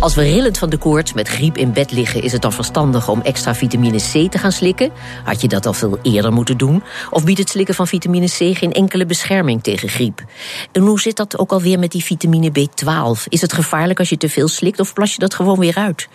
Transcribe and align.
Als 0.00 0.14
we 0.14 0.22
rillend 0.22 0.58
van 0.58 0.70
de 0.70 0.76
koorts 0.76 1.12
met 1.12 1.28
griep 1.28 1.56
in 1.56 1.72
bed 1.72 1.92
liggen, 1.92 2.22
is 2.22 2.32
het 2.32 2.42
dan 2.42 2.52
verstandig 2.52 3.08
om 3.08 3.20
extra 3.20 3.54
vitamine 3.54 3.98
C 3.98 4.30
te 4.30 4.38
gaan 4.38 4.52
slikken? 4.52 4.90
Had 5.24 5.40
je 5.40 5.48
dat 5.48 5.66
al 5.66 5.72
veel 5.72 5.98
eerder 6.02 6.32
moeten 6.32 6.56
doen? 6.56 6.82
Of 7.10 7.24
biedt 7.24 7.38
het 7.38 7.48
slikken 7.48 7.74
van 7.74 7.86
vitamine 7.86 8.26
C 8.26 8.56
geen 8.56 8.72
enkele 8.72 9.06
bescherming 9.06 9.62
tegen 9.62 9.88
griep? 9.88 10.24
En 10.72 10.82
hoe 10.82 11.00
zit 11.00 11.16
dat 11.16 11.38
ook 11.38 11.52
alweer 11.52 11.78
met 11.78 11.92
die 11.92 12.04
vitamine 12.04 12.50
B12? 12.50 13.24
Is 13.28 13.40
het 13.40 13.52
gevaarlijk 13.52 13.98
als 13.98 14.08
je 14.08 14.16
te 14.16 14.28
veel 14.28 14.48
slikt 14.48 14.80
of 14.80 14.92
plas 14.92 15.12
je 15.12 15.18
dat 15.18 15.34
gewoon 15.34 15.58
weer 15.58 15.74
uit? 15.74 16.08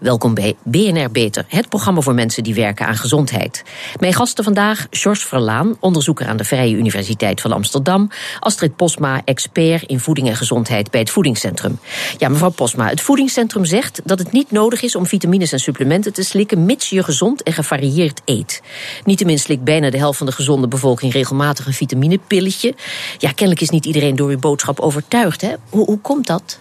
Welkom 0.00 0.34
bij 0.34 0.54
BNR 0.62 1.10
Beter, 1.10 1.44
het 1.48 1.68
programma 1.68 2.00
voor 2.00 2.14
mensen 2.14 2.42
die 2.42 2.54
werken 2.54 2.86
aan 2.86 2.96
gezondheid. 2.96 3.62
Mijn 4.00 4.14
gasten 4.14 4.44
vandaag, 4.44 4.86
George 4.90 5.26
Verlaan, 5.26 5.76
onderzoeker 5.80 6.26
aan 6.26 6.36
de 6.36 6.44
Vrije 6.44 6.74
Universiteit 6.74 7.40
van 7.40 7.52
Amsterdam. 7.52 8.10
Astrid 8.40 8.76
Posma, 8.76 9.22
expert 9.24 9.82
in 9.82 10.00
voeding 10.00 10.28
en 10.28 10.36
gezondheid 10.36 10.90
bij 10.90 11.00
het 11.00 11.10
Voedingscentrum. 11.10 11.78
Ja, 12.18 12.28
mevrouw 12.28 12.50
Posma, 12.50 12.88
het 12.88 13.00
voeding 13.00 13.22
Voedingscentrum 13.24 13.80
zegt 13.80 14.00
dat 14.04 14.18
het 14.18 14.32
niet 14.32 14.50
nodig 14.50 14.82
is 14.82 14.94
om 14.94 15.06
vitamines 15.06 15.52
en 15.52 15.58
supplementen 15.58 16.12
te 16.12 16.22
slikken, 16.22 16.64
mits 16.64 16.90
je 16.90 17.02
gezond 17.02 17.42
en 17.42 17.52
gevarieerd 17.52 18.20
eet. 18.24 18.62
Niettemin 19.04 19.38
slikt 19.38 19.64
bijna 19.64 19.90
de 19.90 19.98
helft 19.98 20.18
van 20.18 20.26
de 20.26 20.32
gezonde 20.32 20.68
bevolking 20.68 21.12
regelmatig 21.12 21.66
een 21.66 21.72
vitaminepilletje. 21.72 22.74
Ja, 23.18 23.28
kennelijk 23.28 23.60
is 23.60 23.70
niet 23.70 23.86
iedereen 23.86 24.16
door 24.16 24.30
uw 24.30 24.38
boodschap 24.38 24.80
overtuigd. 24.80 25.40
Hè? 25.40 25.54
Hoe, 25.68 25.84
hoe 25.84 25.98
komt 25.98 26.26
dat? 26.26 26.58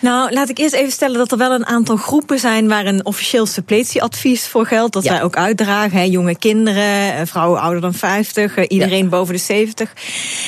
Nou, 0.00 0.32
laat 0.32 0.48
ik 0.48 0.58
eerst 0.58 0.74
even 0.74 0.92
stellen 0.92 1.18
dat 1.18 1.32
er 1.32 1.38
wel 1.38 1.52
een 1.52 1.66
aantal 1.66 1.96
groepen 1.96 2.38
zijn 2.38 2.68
waar 2.68 2.86
een 2.86 3.06
officieel 3.06 3.46
suppletieadvies 3.46 4.46
voor 4.46 4.66
geldt. 4.66 4.92
Dat 4.92 5.04
wij 5.04 5.22
ook 5.22 5.36
uitdragen. 5.36 5.98
Hè, 5.98 6.04
jonge 6.04 6.36
kinderen, 6.36 7.14
eh, 7.14 7.20
vrouwen 7.24 7.60
ouder 7.60 7.80
dan 7.80 7.94
50, 7.94 8.56
eh, 8.56 8.64
iedereen 8.68 9.08
boven 9.08 9.34
de 9.34 9.40
70. 9.40 9.92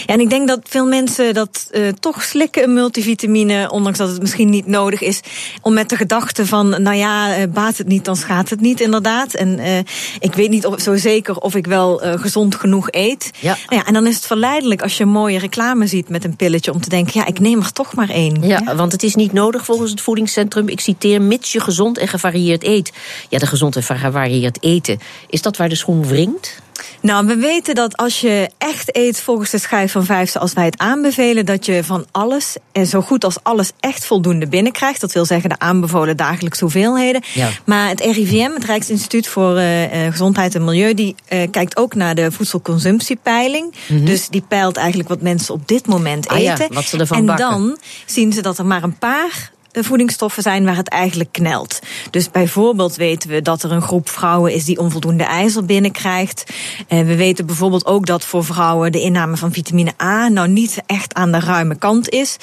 Ja, 0.07 0.15
en 0.15 0.21
ik 0.21 0.31
denk 0.31 0.49
dat 0.49 0.61
veel 0.69 0.87
mensen 0.87 1.35
dat 1.35 1.67
uh, 1.71 1.89
toch 1.89 2.23
slikken, 2.23 2.63
een 2.63 2.73
multivitamine, 2.73 3.71
ondanks 3.71 3.99
dat 3.99 4.09
het 4.09 4.21
misschien 4.21 4.51
niet 4.51 4.67
nodig 4.67 5.01
is. 5.01 5.21
Om 5.61 5.73
met 5.75 5.89
de 5.89 5.97
gedachte 5.97 6.47
van, 6.47 6.69
nou 6.69 6.97
ja, 6.97 7.47
baat 7.47 7.77
het 7.77 7.87
niet, 7.87 8.05
dan 8.05 8.17
schaadt 8.17 8.51
het 8.51 8.61
niet, 8.61 8.81
inderdaad. 8.81 9.35
En 9.35 9.59
uh, 9.59 9.79
ik 10.21 10.35
weet 10.35 10.51
niet 10.51 10.67
of, 10.67 10.81
zo 10.81 10.97
zeker 10.97 11.37
of 11.37 11.55
ik 11.55 11.67
wel 11.67 12.01
gezond 12.17 12.55
genoeg 12.55 12.89
eet. 12.91 13.31
Ja. 13.39 13.57
Nou 13.69 13.81
ja. 13.81 13.87
En 13.87 13.93
dan 13.93 14.07
is 14.07 14.15
het 14.15 14.27
verleidelijk 14.27 14.83
als 14.83 14.97
je 14.97 15.03
een 15.03 15.11
mooie 15.11 15.39
reclame 15.39 15.87
ziet 15.87 16.09
met 16.09 16.25
een 16.25 16.37
pilletje 16.37 16.73
om 16.73 16.81
te 16.81 16.89
denken, 16.89 17.13
ja, 17.15 17.27
ik 17.27 17.41
neem 17.41 17.59
er 17.59 17.73
toch 17.73 17.95
maar 17.95 18.11
één. 18.11 18.43
Ja, 18.43 18.61
ja, 18.65 18.75
want 18.75 18.93
het 18.93 19.03
is 19.03 19.12
niet 19.15 19.33
nodig 19.33 19.65
volgens 19.65 19.91
het 19.91 20.01
voedingscentrum. 20.01 20.69
Ik 20.69 20.81
citeer, 20.81 21.23
mits 21.23 21.53
je 21.53 21.61
gezond 21.61 21.99
en 21.99 22.09
gevarieerd 22.09 22.65
eet. 22.65 22.93
Ja, 23.29 23.39
de 23.39 23.47
gezond 23.47 23.77
en 23.77 23.83
gevarieerd 23.83 24.63
eten. 24.63 24.99
Is 25.29 25.43
dat 25.43 25.57
waar 25.57 25.69
de 25.69 25.75
schoen 25.75 26.07
wringt? 26.07 26.63
Nou, 27.01 27.27
we 27.27 27.37
weten 27.37 27.75
dat 27.75 27.97
als 27.97 28.21
je 28.21 28.51
echt 28.59 28.97
eet 28.97 29.21
volgens 29.21 29.51
de 29.51 29.59
schijf 29.59 29.93
van 29.93 30.05
vijf, 30.05 30.31
zoals 30.31 30.53
wij 30.53 30.65
het 30.65 30.79
aanbevelen, 30.79 31.47
dat 31.47 31.67
je 31.67 31.85
van 31.85 32.07
alles 32.11 32.57
en 32.73 32.87
zo 32.87 33.01
goed 33.01 33.25
als 33.25 33.37
alles 33.43 33.73
echt 33.81 34.07
voldoende 34.07 34.47
binnenkrijgt. 34.47 35.01
Dat 35.01 35.13
wil 35.13 35.25
zeggen 35.25 35.49
de 35.49 35.59
aanbevolen 35.59 36.17
dagelijkse 36.17 36.65
hoeveelheden. 36.65 37.23
Ja. 37.35 37.49
Maar 37.65 37.89
het 37.89 38.01
RIVM, 38.01 38.51
het 38.55 38.65
Rijksinstituut 38.65 39.27
voor 39.27 39.59
uh, 39.59 39.83
Gezondheid 40.11 40.55
en 40.55 40.65
Milieu, 40.65 40.95
die 40.95 41.15
uh, 41.29 41.43
kijkt 41.51 41.77
ook 41.77 41.95
naar 41.95 42.15
de 42.15 42.33
voedselconsumptiepeiling. 42.33 43.75
Mm 43.89 43.97
-hmm. 43.97 44.07
Dus 44.07 44.29
die 44.29 44.45
peilt 44.49 44.77
eigenlijk 44.77 45.09
wat 45.09 45.21
mensen 45.21 45.55
op 45.55 45.69
dit 45.69 45.87
moment 45.87 46.29
ah, 46.29 46.39
eten. 46.39 46.67
Ja, 46.69 46.75
wat 46.75 46.85
ze 46.85 46.99
ervan 46.99 47.19
en 47.19 47.27
bakken. 47.27 47.49
dan 47.51 47.79
zien 48.07 48.33
ze 48.33 48.43
dat 48.43 48.59
er 48.59 48.67
maar 48.67 48.83
een 48.83 48.99
paar 48.99 49.51
voedingsstoffen 49.73 50.43
zijn 50.43 50.65
waar 50.65 50.77
het 50.77 50.89
eigenlijk 50.89 51.33
knelt. 51.33 51.79
Dus 52.11 52.31
bijvoorbeeld 52.31 52.97
weten 52.97 53.31
we 53.31 53.43
dat 53.43 53.63
er 53.63 53.73
een 53.73 53.83
groep 53.83 54.09
vrouwen 54.09 54.53
is 54.53 54.65
die 54.65 54.79
onvoldoende 54.79 55.25
ijzer 55.25 55.65
binnenkrijgt. 55.65 56.45
En 56.89 57.07
we 57.07 57.17
weten 57.17 57.47
bijvoorbeeld 57.47 57.87
ook 57.87 58.07
dat 58.07 58.25
voor 58.25 58.45
vrouwen 58.45 58.93
de 58.93 59.01
inname 59.01 59.37
van 59.37 59.53
vitamine 59.53 59.93
A 60.03 60.29
nou 60.29 60.49
niet 60.49 60.83
echt 60.87 61.15
aan 61.15 61.33
de 61.33 61.41
ruime 61.41 61.77
kant 61.77 62.09
is. 62.09 62.37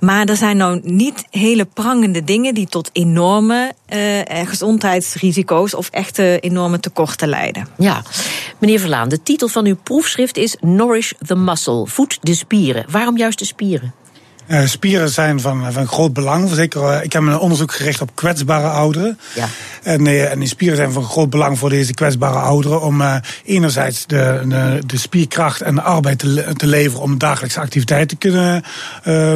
Maar 0.00 0.26
er 0.26 0.36
zijn 0.36 0.56
nou 0.56 0.80
niet 0.82 1.24
hele 1.30 1.64
prangende 1.64 2.24
dingen 2.24 2.54
die 2.54 2.66
tot 2.66 2.90
enorme 2.92 3.72
uh, 3.88 4.20
gezondheidsrisico's 4.44 5.74
of 5.74 5.88
echte 5.90 6.38
enorme 6.40 6.80
tekorten 6.80 7.28
leiden. 7.28 7.68
Ja, 7.78 8.02
meneer 8.58 8.80
Verlaan, 8.80 9.08
de 9.08 9.22
titel 9.22 9.48
van 9.48 9.66
uw 9.66 9.76
proefschrift 9.82 10.36
is 10.36 10.56
Nourish 10.60 11.12
the 11.26 11.34
Muscle, 11.34 11.86
voed 11.86 12.18
de 12.20 12.34
spieren. 12.34 12.84
Waarom 12.90 13.16
juist 13.16 13.38
de 13.38 13.44
spieren? 13.44 13.94
Uh, 14.46 14.66
spieren 14.66 15.08
zijn 15.08 15.40
van, 15.40 15.72
van 15.72 15.86
groot 15.86 16.12
belang. 16.12 16.50
Zeker, 16.50 16.82
uh, 16.82 17.02
ik 17.02 17.12
heb 17.12 17.22
een 17.22 17.38
onderzoek 17.38 17.72
gericht 17.72 18.00
op 18.00 18.10
kwetsbare 18.14 18.68
ouderen. 18.68 19.18
Ja. 19.34 19.48
En, 19.82 20.06
uh, 20.06 20.30
en 20.30 20.38
die 20.38 20.48
spieren 20.48 20.76
zijn 20.76 20.92
van 20.92 21.04
groot 21.04 21.30
belang 21.30 21.58
voor 21.58 21.70
deze 21.70 21.94
kwetsbare 21.94 22.38
ouderen. 22.38 22.82
Om 22.82 23.02
enerzijds 23.44 24.06
de, 24.06 24.42
de, 24.46 24.82
de, 24.86 24.98
spierkracht 24.98 25.60
en 25.60 25.74
de 25.74 25.82
arbeid 25.82 26.18
te, 26.18 26.52
te 26.56 26.66
leveren 26.66 27.02
om 27.02 27.18
dagelijkse 27.18 27.60
activiteiten 27.60 28.18
te 28.18 28.28
kunnen 28.28 28.64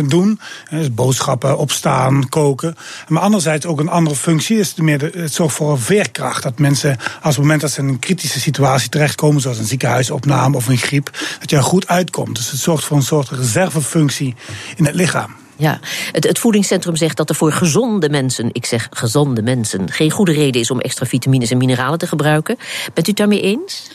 doen. 0.08 0.40
Dus 0.70 0.94
boodschappen, 0.94 1.58
opstaan, 1.58 2.28
koken. 2.28 2.76
Maar 3.08 3.22
anderzijds 3.22 3.66
ook 3.66 3.80
een 3.80 3.88
andere 3.88 4.16
functie 4.16 4.58
is 4.58 4.74
meer 4.74 4.98
de, 4.98 5.10
het 5.14 5.34
zorgt 5.34 5.54
voor 5.54 5.80
veerkracht. 5.80 6.42
Dat 6.42 6.58
mensen, 6.58 6.96
als 7.22 7.34
het 7.34 7.44
moment 7.44 7.60
dat 7.60 7.70
ze 7.70 7.80
in 7.80 7.88
een 7.88 7.98
kritische 7.98 8.40
situatie 8.40 8.88
terechtkomen, 8.88 9.40
zoals 9.40 9.58
een 9.58 9.64
ziekenhuisopname 9.64 10.56
of 10.56 10.68
een 10.68 10.78
griep, 10.78 11.10
dat 11.40 11.50
je 11.50 11.56
er 11.56 11.62
goed 11.62 11.88
uitkomt. 11.88 12.36
Dus 12.36 12.50
het 12.50 12.60
zorgt 12.60 12.84
voor 12.84 12.96
een 12.96 13.02
soort 13.02 13.28
reservefunctie 13.28 14.34
in 14.76 14.84
het 14.84 14.94
lichaam. 14.98 15.36
Ja, 15.56 15.78
het, 16.12 16.24
het, 16.24 16.38
voedingscentrum 16.38 16.96
zegt 16.96 17.16
dat 17.16 17.28
er 17.28 17.34
voor 17.34 17.52
gezonde 17.52 18.08
mensen, 18.08 18.48
ik 18.52 18.66
zeg 18.66 18.88
gezonde 18.90 19.42
mensen, 19.42 19.90
geen 19.90 20.10
goede 20.10 20.32
reden 20.32 20.60
is 20.60 20.70
om 20.70 20.80
extra 20.80 21.06
vitamines 21.06 21.50
en 21.50 21.58
mineralen 21.58 21.98
te 21.98 22.06
gebruiken. 22.06 22.56
Bent 22.94 23.06
u 23.06 23.10
het 23.10 23.16
daarmee 23.16 23.40
eens? 23.40 23.90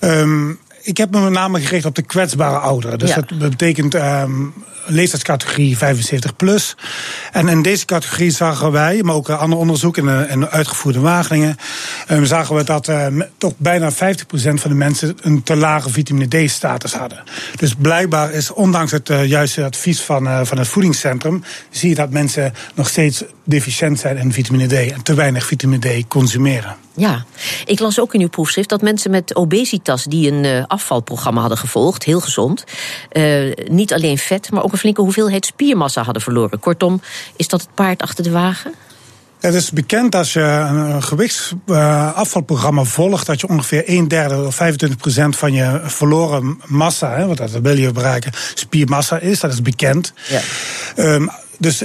Um, 0.00 0.58
ik 0.84 0.96
heb 0.96 1.10
me 1.10 1.20
met 1.20 1.32
name 1.32 1.60
gericht 1.60 1.84
op 1.84 1.94
de 1.94 2.02
kwetsbare 2.02 2.58
ouderen. 2.58 2.98
Dus 2.98 3.08
ja. 3.08 3.24
dat 3.38 3.50
betekent 3.50 3.94
um, 3.94 4.52
leeftijdscategorie 4.86 5.76
75 5.76 6.36
plus. 6.36 6.76
En 7.32 7.48
in 7.48 7.62
deze 7.62 7.84
categorie 7.84 8.30
zagen 8.30 8.72
wij, 8.72 9.02
maar 9.02 9.14
ook 9.14 9.28
ander 9.28 9.58
onderzoek 9.58 9.96
en, 9.96 10.28
en 10.28 10.50
uitgevoerde 10.50 11.00
Wageningen, 11.00 11.56
um, 12.10 12.24
zagen 12.24 12.56
we 12.56 12.64
dat 12.64 12.88
uh, 12.88 13.06
toch 13.38 13.52
bijna 13.56 13.92
50% 13.92 13.94
van 14.34 14.70
de 14.70 14.74
mensen 14.74 15.16
een 15.22 15.42
te 15.42 15.56
lage 15.56 15.90
vitamine 15.90 16.44
D-status 16.44 16.94
hadden. 16.94 17.22
Dus 17.56 17.74
blijkbaar 17.78 18.32
is, 18.32 18.50
ondanks 18.50 18.92
het 18.92 19.08
uh, 19.08 19.26
juiste 19.26 19.64
advies 19.64 20.00
van, 20.00 20.26
uh, 20.26 20.40
van 20.42 20.58
het 20.58 20.68
voedingscentrum, 20.68 21.44
zie 21.70 21.88
je 21.88 21.94
dat 21.94 22.10
mensen 22.10 22.54
nog 22.74 22.88
steeds 22.88 23.24
deficiënt 23.44 23.98
zijn 23.98 24.16
in 24.16 24.32
vitamine 24.32 24.66
D 24.66 24.72
en 24.72 25.02
te 25.02 25.14
weinig 25.14 25.46
vitamine 25.46 26.02
D 26.02 26.08
consumeren. 26.08 26.76
Ja, 26.96 27.24
ik 27.64 27.80
las 27.80 28.00
ook 28.00 28.14
in 28.14 28.20
uw 28.20 28.28
proefschrift 28.28 28.68
dat 28.68 28.82
mensen 28.82 29.10
met 29.10 29.34
obesitas 29.34 30.04
die 30.04 30.32
een 30.32 30.44
uh, 30.44 30.64
afvalprogramma 30.66 31.40
hadden 31.40 31.58
gevolgd, 31.58 32.04
heel 32.04 32.20
gezond, 32.20 32.64
uh, 33.12 33.52
niet 33.68 33.92
alleen 33.92 34.18
vet, 34.18 34.50
maar 34.50 34.62
ook 34.62 34.72
een 34.72 34.78
flinke 34.78 35.00
hoeveelheid 35.00 35.46
spiermassa 35.46 36.02
hadden 36.02 36.22
verloren. 36.22 36.58
Kortom, 36.58 37.00
is 37.36 37.48
dat 37.48 37.60
het 37.60 37.74
paard 37.74 38.02
achter 38.02 38.24
de 38.24 38.30
wagen? 38.30 38.74
Het 39.40 39.54
is 39.54 39.70
bekend 39.70 40.14
als 40.14 40.32
je 40.32 40.40
een 40.40 41.02
gewichtsafvalprogramma 41.02 42.80
uh, 42.80 42.86
volgt, 42.86 43.26
dat 43.26 43.40
je 43.40 43.48
ongeveer 43.48 43.82
een 43.86 44.08
derde 44.08 44.46
of 44.46 44.54
25 44.54 44.98
procent 44.98 45.36
van 45.36 45.52
je 45.52 45.80
verloren 45.82 46.60
massa, 46.66 47.16
hè, 47.16 47.26
want 47.26 47.38
dat 47.38 47.50
wil 47.50 47.76
je 47.76 47.92
bereiken, 47.92 48.32
spiermassa 48.54 49.18
is. 49.18 49.40
Dat 49.40 49.52
is 49.52 49.62
bekend. 49.62 50.12
Ja. 50.28 50.40
Um, 50.96 51.30
dus 51.58 51.82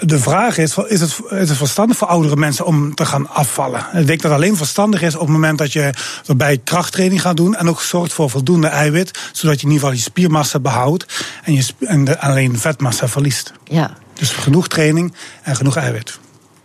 de 0.00 0.18
vraag 0.18 0.58
is: 0.58 0.76
is 0.86 1.00
het, 1.00 1.20
is 1.30 1.48
het 1.48 1.58
verstandig 1.58 1.96
voor 1.96 2.08
oudere 2.08 2.36
mensen 2.36 2.66
om 2.66 2.94
te 2.94 3.04
gaan 3.04 3.28
afvallen? 3.28 3.80
Ik 3.80 4.06
denk 4.06 4.22
dat 4.22 4.30
het 4.30 4.40
alleen 4.40 4.56
verstandig 4.56 5.02
is 5.02 5.14
op 5.14 5.20
het 5.20 5.30
moment 5.30 5.58
dat 5.58 5.72
je 5.72 5.90
erbij 6.26 6.58
krachttraining 6.64 7.20
gaat 7.20 7.36
doen. 7.36 7.56
En 7.56 7.68
ook 7.68 7.80
zorgt 7.80 8.12
voor 8.12 8.30
voldoende 8.30 8.66
eiwit, 8.66 9.18
zodat 9.32 9.60
je 9.60 9.66
in 9.66 9.72
ieder 9.72 9.86
geval 9.88 9.92
je 9.92 10.10
spiermassa 10.10 10.58
behoudt 10.58 11.06
en, 11.44 11.54
je, 11.54 11.66
en 11.78 12.04
de, 12.04 12.20
alleen 12.20 12.58
vetmassa 12.58 13.08
verliest. 13.08 13.52
Ja. 13.64 13.96
Dus 14.14 14.30
genoeg 14.30 14.68
training 14.68 15.14
en 15.42 15.56
genoeg 15.56 15.76
eiwit. 15.76 16.18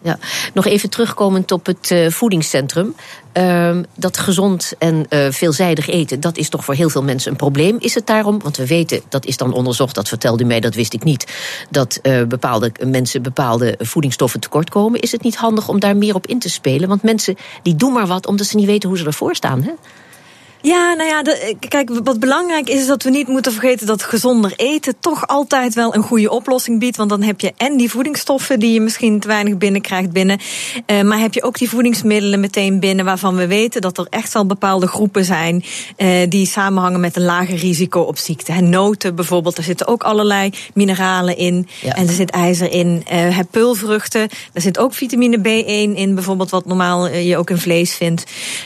Ja. 0.03 0.19
Nog 0.53 0.65
even 0.65 0.89
terugkomend 0.89 1.51
op 1.51 1.65
het 1.65 1.89
uh, 1.91 2.09
voedingscentrum. 2.09 2.95
Uh, 3.37 3.77
dat 3.95 4.17
gezond 4.17 4.73
en 4.77 5.05
uh, 5.09 5.27
veelzijdig 5.29 5.87
eten, 5.87 6.19
dat 6.19 6.37
is 6.37 6.49
toch 6.49 6.65
voor 6.65 6.73
heel 6.73 6.89
veel 6.89 7.03
mensen 7.03 7.31
een 7.31 7.37
probleem. 7.37 7.75
Is 7.79 7.95
het 7.95 8.07
daarom, 8.07 8.39
want 8.41 8.57
we 8.57 8.67
weten, 8.67 9.01
dat 9.09 9.25
is 9.25 9.37
dan 9.37 9.53
onderzocht, 9.53 9.95
dat 9.95 10.07
vertelde 10.07 10.43
u 10.43 10.45
mij, 10.45 10.59
dat 10.59 10.75
wist 10.75 10.93
ik 10.93 11.03
niet, 11.03 11.33
dat 11.69 11.99
uh, 12.03 12.23
bepaalde 12.23 12.71
mensen 12.85 13.21
bepaalde 13.21 13.75
voedingsstoffen 13.79 14.39
tekort 14.39 14.69
komen. 14.69 14.99
Is 14.99 15.11
het 15.11 15.23
niet 15.23 15.35
handig 15.35 15.67
om 15.69 15.79
daar 15.79 15.97
meer 15.97 16.15
op 16.15 16.27
in 16.27 16.39
te 16.39 16.49
spelen? 16.49 16.89
Want 16.89 17.03
mensen 17.03 17.35
die 17.63 17.75
doen 17.75 17.93
maar 17.93 18.07
wat 18.07 18.27
omdat 18.27 18.47
ze 18.47 18.55
niet 18.55 18.65
weten 18.65 18.89
hoe 18.89 18.97
ze 18.97 19.05
ervoor 19.05 19.35
staan. 19.35 19.63
Hè? 19.63 19.71
Ja, 20.61 20.93
nou 20.93 21.09
ja, 21.09 21.23
de, 21.23 21.55
kijk, 21.67 21.89
wat 22.03 22.19
belangrijk 22.19 22.69
is, 22.69 22.79
is 22.79 22.87
dat 22.87 23.03
we 23.03 23.09
niet 23.09 23.27
moeten 23.27 23.51
vergeten 23.51 23.87
dat 23.87 24.03
gezonder 24.03 24.53
eten 24.55 24.95
toch 24.99 25.27
altijd 25.27 25.73
wel 25.73 25.95
een 25.95 26.03
goede 26.03 26.29
oplossing 26.29 26.79
biedt. 26.79 26.97
Want 26.97 27.09
dan 27.09 27.21
heb 27.21 27.41
je 27.41 27.53
en 27.57 27.77
die 27.77 27.89
voedingsstoffen 27.89 28.59
die 28.59 28.73
je 28.73 28.81
misschien 28.81 29.19
te 29.19 29.27
weinig 29.27 29.57
binnenkrijgt 29.57 30.11
binnen. 30.11 30.39
Uh, 30.87 31.01
maar 31.01 31.19
heb 31.19 31.33
je 31.33 31.43
ook 31.43 31.57
die 31.57 31.69
voedingsmiddelen 31.69 32.39
meteen 32.39 32.79
binnen 32.79 33.05
waarvan 33.05 33.35
we 33.35 33.47
weten 33.47 33.81
dat 33.81 33.97
er 33.97 34.07
echt 34.09 34.33
wel 34.33 34.45
bepaalde 34.45 34.87
groepen 34.87 35.25
zijn 35.25 35.63
uh, 35.97 36.29
die 36.29 36.45
samenhangen 36.45 36.99
met 36.99 37.15
een 37.15 37.23
lager 37.23 37.55
risico 37.55 38.01
op 38.01 38.17
ziekte. 38.17 38.51
En 38.51 38.69
noten 38.69 39.15
bijvoorbeeld, 39.15 39.57
er 39.57 39.63
zitten 39.63 39.87
ook 39.87 40.03
allerlei 40.03 40.53
mineralen 40.73 41.37
in. 41.37 41.67
Ja. 41.81 41.95
En 41.95 42.07
er 42.07 42.13
zit 42.13 42.29
ijzer 42.29 42.71
in. 42.71 43.05
Uh, 43.13 43.39
pulvruchten, 43.51 44.29
daar 44.53 44.61
zit 44.61 44.77
ook 44.77 44.93
vitamine 44.93 45.37
B1 45.37 45.97
in, 45.97 46.15
bijvoorbeeld 46.15 46.49
wat 46.49 46.65
normaal 46.65 47.07
je 47.07 47.37
ook 47.37 47.49
in 47.49 47.57
vlees 47.57 47.95
vindt. 47.95 48.23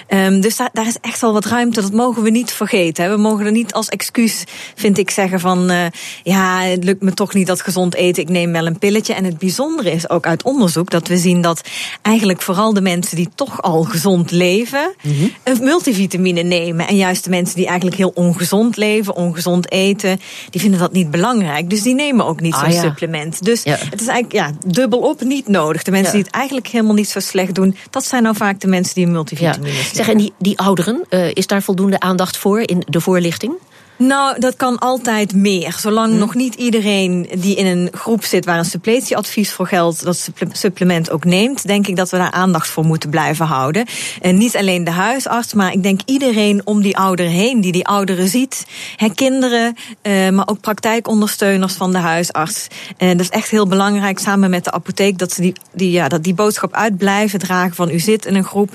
Um, 0.10 0.42
dus 0.42 0.56
daar, 0.56 0.70
daar 0.74 0.88
is 0.88 0.98
echt 1.02 1.22
wel 1.22 1.34
wat 1.34 1.46
ruimte 1.46 1.82
dat 1.86 1.94
mogen 1.94 2.24
we 2.24 2.30
niet 2.30 2.52
vergeten. 2.52 3.10
We 3.10 3.18
mogen 3.18 3.46
er 3.46 3.52
niet 3.52 3.74
als 3.74 3.90
excuus, 3.90 4.44
vind 4.76 4.98
ik, 4.98 5.10
zeggen 5.10 5.40
van... 5.40 5.72
Uh, 5.72 5.86
ja, 6.24 6.62
het 6.62 6.84
lukt 6.84 7.02
me 7.02 7.14
toch 7.14 7.34
niet 7.34 7.48
dat 7.48 7.62
gezond 7.62 7.96
eten, 7.96 8.24
ik 8.24 8.30
neem 8.30 8.52
wel 8.52 8.66
een 8.66 8.80
pilletje. 8.80 9.14
En 9.14 9.24
het 9.24 9.38
bijzondere 9.38 9.92
is 9.92 10.10
ook 10.10 10.26
uit 10.26 10.44
onderzoek 10.44 10.90
dat 10.90 11.08
we 11.08 11.18
zien 11.18 11.42
dat 11.42 11.62
eigenlijk 12.02 12.42
vooral 12.42 12.74
de 12.74 12.82
mensen 12.82 13.16
die 13.16 13.30
toch 13.36 13.62
al 13.62 13.84
gezond 13.84 14.32
leven... 14.32 14.94
Mm 15.02 15.18
-hmm. 15.18 15.32
een 15.44 15.64
multivitamine 15.64 16.42
nemen. 16.42 16.88
En 16.88 16.96
juist 16.96 17.24
de 17.24 17.30
mensen 17.30 17.56
die 17.56 17.66
eigenlijk 17.66 17.98
heel 17.98 18.12
ongezond 18.16 18.78
leven, 18.78 19.16
ongezond 19.16 19.72
eten... 19.72 20.20
die 20.50 20.62
vinden 20.62 20.80
dat 20.80 20.92
niet 20.92 21.12
belangrijk. 21.12 21.70
Dus 21.70 21.82
die 21.82 21.96
nemen 21.96 22.26
ook 22.26 22.42
niet 22.42 22.54
ah, 22.54 22.60
zo'n 22.60 22.72
ja. 22.72 22.82
supplement. 22.82 23.44
Dus 23.44 23.64
ja. 23.64 23.78
het 23.90 24.02
is 24.02 24.08
eigenlijk 24.08 24.34
ja, 24.34 24.52
dubbel 24.68 25.00
op 25.00 25.22
niet 25.22 25.48
nodig. 25.48 25.84
De 25.84 25.92
mensen 25.92 26.12
ja. 26.12 26.18
die 26.18 26.26
het 26.26 26.36
eigenlijk 26.36 26.68
helemaal 26.68 26.94
niet 26.94 27.10
zo 27.10 27.20
slecht 27.20 27.56
doen... 27.56 27.76
dat 27.90 28.06
zijn 28.06 28.24
nou 28.24 28.36
vaak 28.36 28.60
de 28.60 28.68
mensen 28.68 28.96
die 28.96 29.06
een 29.06 29.12
multivitamine 29.12 29.74
ja. 29.74 29.84
Zeg, 29.94 30.10
en 30.10 30.18
die, 30.18 30.34
die 30.40 30.60
ouderen, 30.60 31.06
uh, 31.10 31.34
is 31.34 31.48
daar 31.48 31.62
voldoende 31.62 31.75
aandacht 32.00 32.38
voor 32.38 32.60
in 32.60 32.84
de 32.88 33.02
voorlichting? 33.02 33.54
Nou, 33.98 34.40
dat 34.40 34.56
kan 34.56 34.80
altijd 34.80 35.36
meer. 35.36 35.76
Zolang 35.80 36.14
hm. 36.14 36.20
nog 36.20 36.36
niet 36.36 36.56
iedereen 36.56 37.30
die 37.38 37.56
in 37.56 37.66
een 37.66 37.90
groep 37.92 38.24
zit 38.24 38.46
waar 38.46 38.58
een 38.58 38.66
suppletieadvies 38.66 39.52
voor 39.52 39.68
geldt, 39.68 40.04
dat 40.04 40.30
supplement 40.52 41.12
ook 41.12 41.26
neemt, 41.26 41.68
denk 41.68 41.88
ik 41.88 41.96
dat 41.96 42.10
we 42.10 42.18
daar 42.18 42.32
aandacht 42.32 42.68
voor 42.68 42.86
moeten 42.86 43.10
blijven 43.10 43.46
houden. 43.46 43.86
En 44.22 44.38
niet 44.38 44.58
alleen 44.58 44.84
de 44.84 44.92
huisarts, 44.92 45.54
maar 45.54 45.72
ik 45.72 45.84
denk 45.84 46.02
iedereen 46.06 46.62
om 46.64 46.82
die 46.82 46.98
ouderen 46.98 47.32
heen, 47.32 47.62
die 47.62 47.72
die 47.72 47.88
ouderen 47.88 48.28
ziet. 48.28 48.66
Hè, 48.96 49.10
kinderen, 49.10 49.76
eh, 50.02 50.30
maar 50.30 50.48
ook 50.48 50.60
praktijkondersteuners 50.60 51.74
van 51.74 51.92
de 51.92 51.98
huisarts. 51.98 52.68
Eh, 52.98 53.08
dat 53.08 53.20
is 53.20 53.30
echt 53.30 53.50
heel 53.50 53.68
belangrijk 53.68 54.20
samen 54.20 54.50
met 54.50 54.64
de 54.64 54.72
apotheek 54.72 55.18
dat 55.18 55.32
ze 55.32 55.42
die, 55.42 55.54
die, 55.74 55.92
ja, 55.92 56.08
dat 56.08 56.24
die 56.24 56.34
boodschap 56.34 56.74
uit 56.74 56.98
blijven 56.98 57.40
dragen 57.40 57.76
van 57.76 57.90
u 57.90 58.00
zit 58.00 58.26
in 58.26 58.36
een 58.36 58.44
groep, 58.44 58.70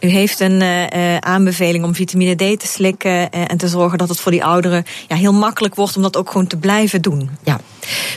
u 0.00 0.08
heeft 0.08 0.40
een 0.40 0.60
uh, 0.60 1.16
aanbeveling 1.16 1.84
om 1.84 1.94
vitamine 1.94 2.34
D 2.34 2.60
te 2.60 2.66
slikken 2.66 3.30
en 3.30 3.56
te 3.56 3.68
zorgen 3.68 3.98
dat 3.98 4.08
het 4.08 4.20
voor 4.20 4.32
die 4.32 4.44
ouderen 4.44 4.65
ja, 5.08 5.16
heel 5.16 5.32
makkelijk 5.32 5.74
wordt 5.74 5.96
om 5.96 6.02
dat 6.02 6.16
ook 6.16 6.30
gewoon 6.30 6.46
te 6.46 6.56
blijven 6.56 7.02
doen. 7.02 7.30
Ja. 7.44 7.60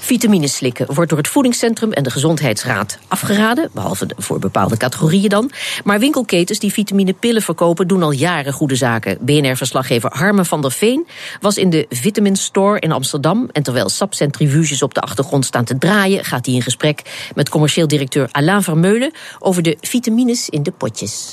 Vitamines 0.02 0.56
slikken 0.56 0.94
wordt 0.94 1.10
door 1.10 1.20
het 1.20 1.28
Voedingscentrum 1.28 1.92
en 1.92 2.04
de 2.04 2.12
Gezondheidsraad 2.12 2.98
afgeraden, 3.08 3.70
behalve 3.74 4.08
voor 4.18 4.40
bepaalde 4.40 4.78
categorieën 4.78 5.30
dan. 5.30 5.52
Maar 5.84 6.00
winkelketens 6.00 6.60
die 6.60 6.74
vitaminepillen 6.74 7.42
verkopen 7.42 7.88
doen 7.88 8.04
al 8.04 8.12
jaren 8.12 8.54
goede 8.54 8.76
zaken. 8.76 9.18
BNR-verslaggever 9.22 10.10
Harmen 10.14 10.46
van 10.46 10.62
der 10.62 10.72
Veen 10.72 11.08
was 11.42 11.58
in 11.58 11.70
de 11.70 11.86
Vitamin 11.90 12.36
Store 12.36 12.80
in 12.80 12.92
Amsterdam. 12.92 13.50
En 13.52 13.64
terwijl 13.64 13.90
sapcentrifuges 13.90 14.82
op 14.82 14.94
de 14.94 15.02
achtergrond 15.02 15.46
staan 15.46 15.66
te 15.66 15.78
draaien, 15.78 16.26
gaat 16.26 16.46
hij 16.46 16.56
in 16.56 16.62
gesprek 16.62 17.02
met 17.36 17.50
commercieel 17.50 17.88
directeur 17.88 18.28
Alain 18.32 18.64
Vermeulen 18.64 19.12
over 19.40 19.62
de 19.62 19.78
vitamines 19.82 20.50
in 20.50 20.64
de 20.64 20.72
potjes. 20.72 21.32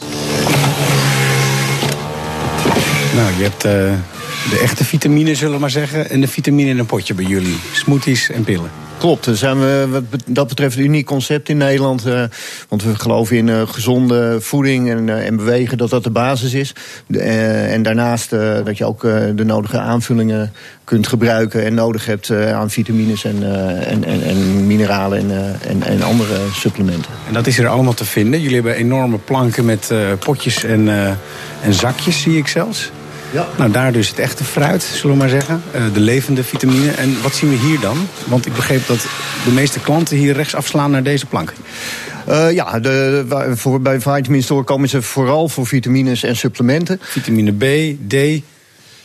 Nou, 3.14 3.36
je 3.36 3.42
hebt 3.42 3.64
uh, 3.64 4.15
de 4.50 4.58
echte 4.58 4.84
vitamine, 4.84 5.34
zullen 5.34 5.54
we 5.54 5.60
maar 5.60 5.70
zeggen. 5.70 6.10
En 6.10 6.20
de 6.20 6.28
vitamine 6.28 6.70
in 6.70 6.78
een 6.78 6.86
potje 6.86 7.14
bij 7.14 7.24
jullie. 7.24 7.56
Smoothies 7.72 8.30
en 8.30 8.44
pillen. 8.44 8.70
Klopt, 8.98 9.24
dan 9.24 9.34
zijn 9.34 9.60
we 9.60 9.88
wat 9.90 10.22
dat 10.26 10.48
betreft 10.48 10.76
een 10.76 10.84
uniek 10.84 11.06
concept 11.06 11.48
in 11.48 11.56
Nederland. 11.56 12.06
Uh, 12.06 12.22
want 12.68 12.82
we 12.82 12.94
geloven 12.94 13.36
in 13.36 13.46
uh, 13.46 13.68
gezonde 13.68 14.36
voeding 14.40 14.90
en, 14.90 15.06
uh, 15.06 15.26
en, 15.26 15.36
bewegen, 15.36 15.78
dat 15.78 15.90
dat 15.90 16.04
de 16.04 16.10
basis 16.10 16.54
is. 16.54 16.72
De, 17.06 17.18
en 17.18 17.82
daarnaast 17.82 18.30
dat 18.64 18.78
je 18.78 18.84
ook 18.84 19.00
de 19.34 19.44
nodige 19.44 19.78
aanvullingen 19.78 20.52
kunt 20.84 21.06
gebruiken 21.06 21.64
en 21.64 21.74
nodig 21.74 22.06
hebt 22.06 22.30
aan 22.30 22.70
vitamines 22.70 23.24
en, 23.24 23.42
en, 23.86 24.04
en, 24.04 24.22
en, 24.22 24.66
mineralen 24.66 25.30
en, 25.68 25.82
en, 25.82 26.02
andere 26.02 26.38
supplementen. 26.52 27.10
En 27.26 27.34
dat 27.34 27.46
is 27.46 27.58
er 27.58 27.68
allemaal 27.68 27.94
te 27.94 28.04
vinden. 28.04 28.40
Jullie 28.40 28.54
hebben 28.54 28.74
enorme 28.74 29.18
planken 29.18 29.64
met 29.64 29.92
potjes 30.18 30.64
en, 30.64 30.88
en 31.62 31.74
zakjes, 31.74 32.20
zie 32.20 32.36
ik 32.36 32.48
zelfs. 32.48 32.90
Ja. 33.32 33.48
Nou, 33.56 33.70
daar 33.70 33.92
dus 33.92 34.08
het 34.08 34.18
echte 34.18 34.44
fruit, 34.44 34.82
zullen 34.82 35.16
we 35.16 35.22
maar 35.22 35.28
zeggen. 35.28 35.62
Uh, 35.74 35.82
de 35.94 36.00
levende 36.00 36.44
vitamine. 36.44 36.90
En 36.90 37.22
wat 37.22 37.34
zien 37.34 37.50
we 37.50 37.56
hier 37.56 37.80
dan? 37.80 38.08
Want 38.24 38.46
ik 38.46 38.54
begreep 38.54 38.86
dat 38.86 39.06
de 39.44 39.50
meeste 39.50 39.80
klanten 39.80 40.16
hier 40.16 40.34
rechts 40.34 40.54
afslaan 40.54 40.90
naar 40.90 41.02
deze 41.02 41.26
plank. 41.26 41.52
Uh, 42.28 42.52
ja, 42.52 42.80
de, 42.80 43.24
voor, 43.54 43.80
bij 43.80 44.00
Vitamin 44.00 44.42
Store 44.42 44.62
komen 44.62 44.88
ze 44.88 45.02
vooral 45.02 45.48
voor 45.48 45.66
vitamines 45.66 46.22
en 46.22 46.36
supplementen. 46.36 47.00
Vitamine 47.02 47.52
B, 47.52 47.96
D, 48.08 48.12
een 48.12 48.42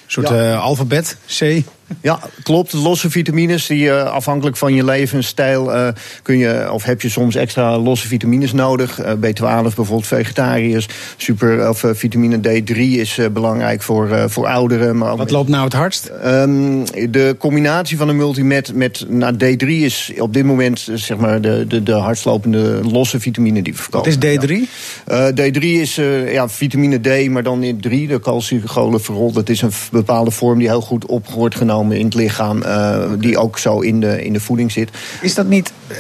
soort 0.08 0.30
ja. 0.30 0.52
uh, 0.52 0.62
alfabet, 0.62 1.18
C. 1.40 1.64
Ja, 2.02 2.20
klopt. 2.44 2.74
Losse 2.74 3.10
vitamines, 3.10 3.68
die 3.68 3.86
uh, 3.86 4.04
afhankelijk 4.04 4.58
van 4.58 4.74
je 4.74 4.84
levensstijl 4.84 5.76
uh, 5.76 5.88
kun 6.22 6.38
je, 6.38 6.70
of 6.72 6.84
heb 6.84 7.02
je 7.02 7.10
soms 7.10 7.36
extra 7.36 7.78
losse 7.78 8.08
vitamines 8.08 8.54
nodig. 8.54 9.00
Uh, 9.00 9.12
B12 9.12 9.62
bijvoorbeeld 9.62 10.08
vegetariërs. 10.08 10.88
Super, 11.18 11.70
of 11.70 11.86
vitamine 11.94 12.38
D3 12.38 12.76
is 12.78 13.20
belangrijk 13.34 13.82
voor, 13.82 14.30
voor 14.30 14.48
ouderen. 14.48 14.98
Maar 14.98 15.16
Wat 15.16 15.32
loopt 15.32 15.50
nou 15.50 15.64
het 15.64 15.74
hardst? 15.74 16.12
Um, 16.26 16.84
de 17.12 17.36
combinatie 17.40 17.98
van 17.98 18.10
een 18.10 18.16
multimet 18.16 18.74
met 18.74 19.06
nou, 19.08 19.34
D3 19.34 19.68
is 19.68 20.12
op 20.18 20.34
dit 20.34 20.46
moment 20.46 20.88
zeg 20.94 21.18
maar 21.18 21.42
de, 21.42 21.66
de, 21.68 21.84
de 21.84 21.94
hardslopende 21.94 22.80
losse 22.92 23.20
vitamine 23.20 23.62
die 23.62 23.74
we 23.74 23.80
verkopen. 23.80 24.20
Wat 24.20 24.24
is 24.24 24.40
D3? 24.40 24.70
Ja. 25.08 25.32
D3 25.32 25.60
is 25.60 25.96
ja, 26.32 26.50
vitamine 26.50 27.00
D, 27.00 27.30
maar 27.30 27.44
dan 27.44 27.64
in 27.64 27.82
3, 27.82 28.08
de 28.08 28.20
calciumcholesterol. 28.20 29.32
Dat 29.32 29.50
is 29.50 29.62
een 29.62 29.72
bepaalde 29.92 30.32
vorm 30.32 30.60
die 30.60 30.68
heel 30.68 30.82
goed 30.82 31.06
op 31.06 31.28
wordt 31.28 31.56
genomen 31.56 31.81
in 31.90 32.06
het 32.06 32.14
lichaam, 32.14 32.58
uh, 32.58 33.04
die 33.20 33.38
ook 33.38 33.58
zo 33.58 33.80
in 33.80 34.00
de, 34.00 34.24
in 34.24 34.34
de 34.34 34.40
voeding 34.40 34.72
zit. 34.72 34.90
Is 35.22 35.34
dat 35.34 35.48
niet 35.48 35.72
uh, 35.92 35.98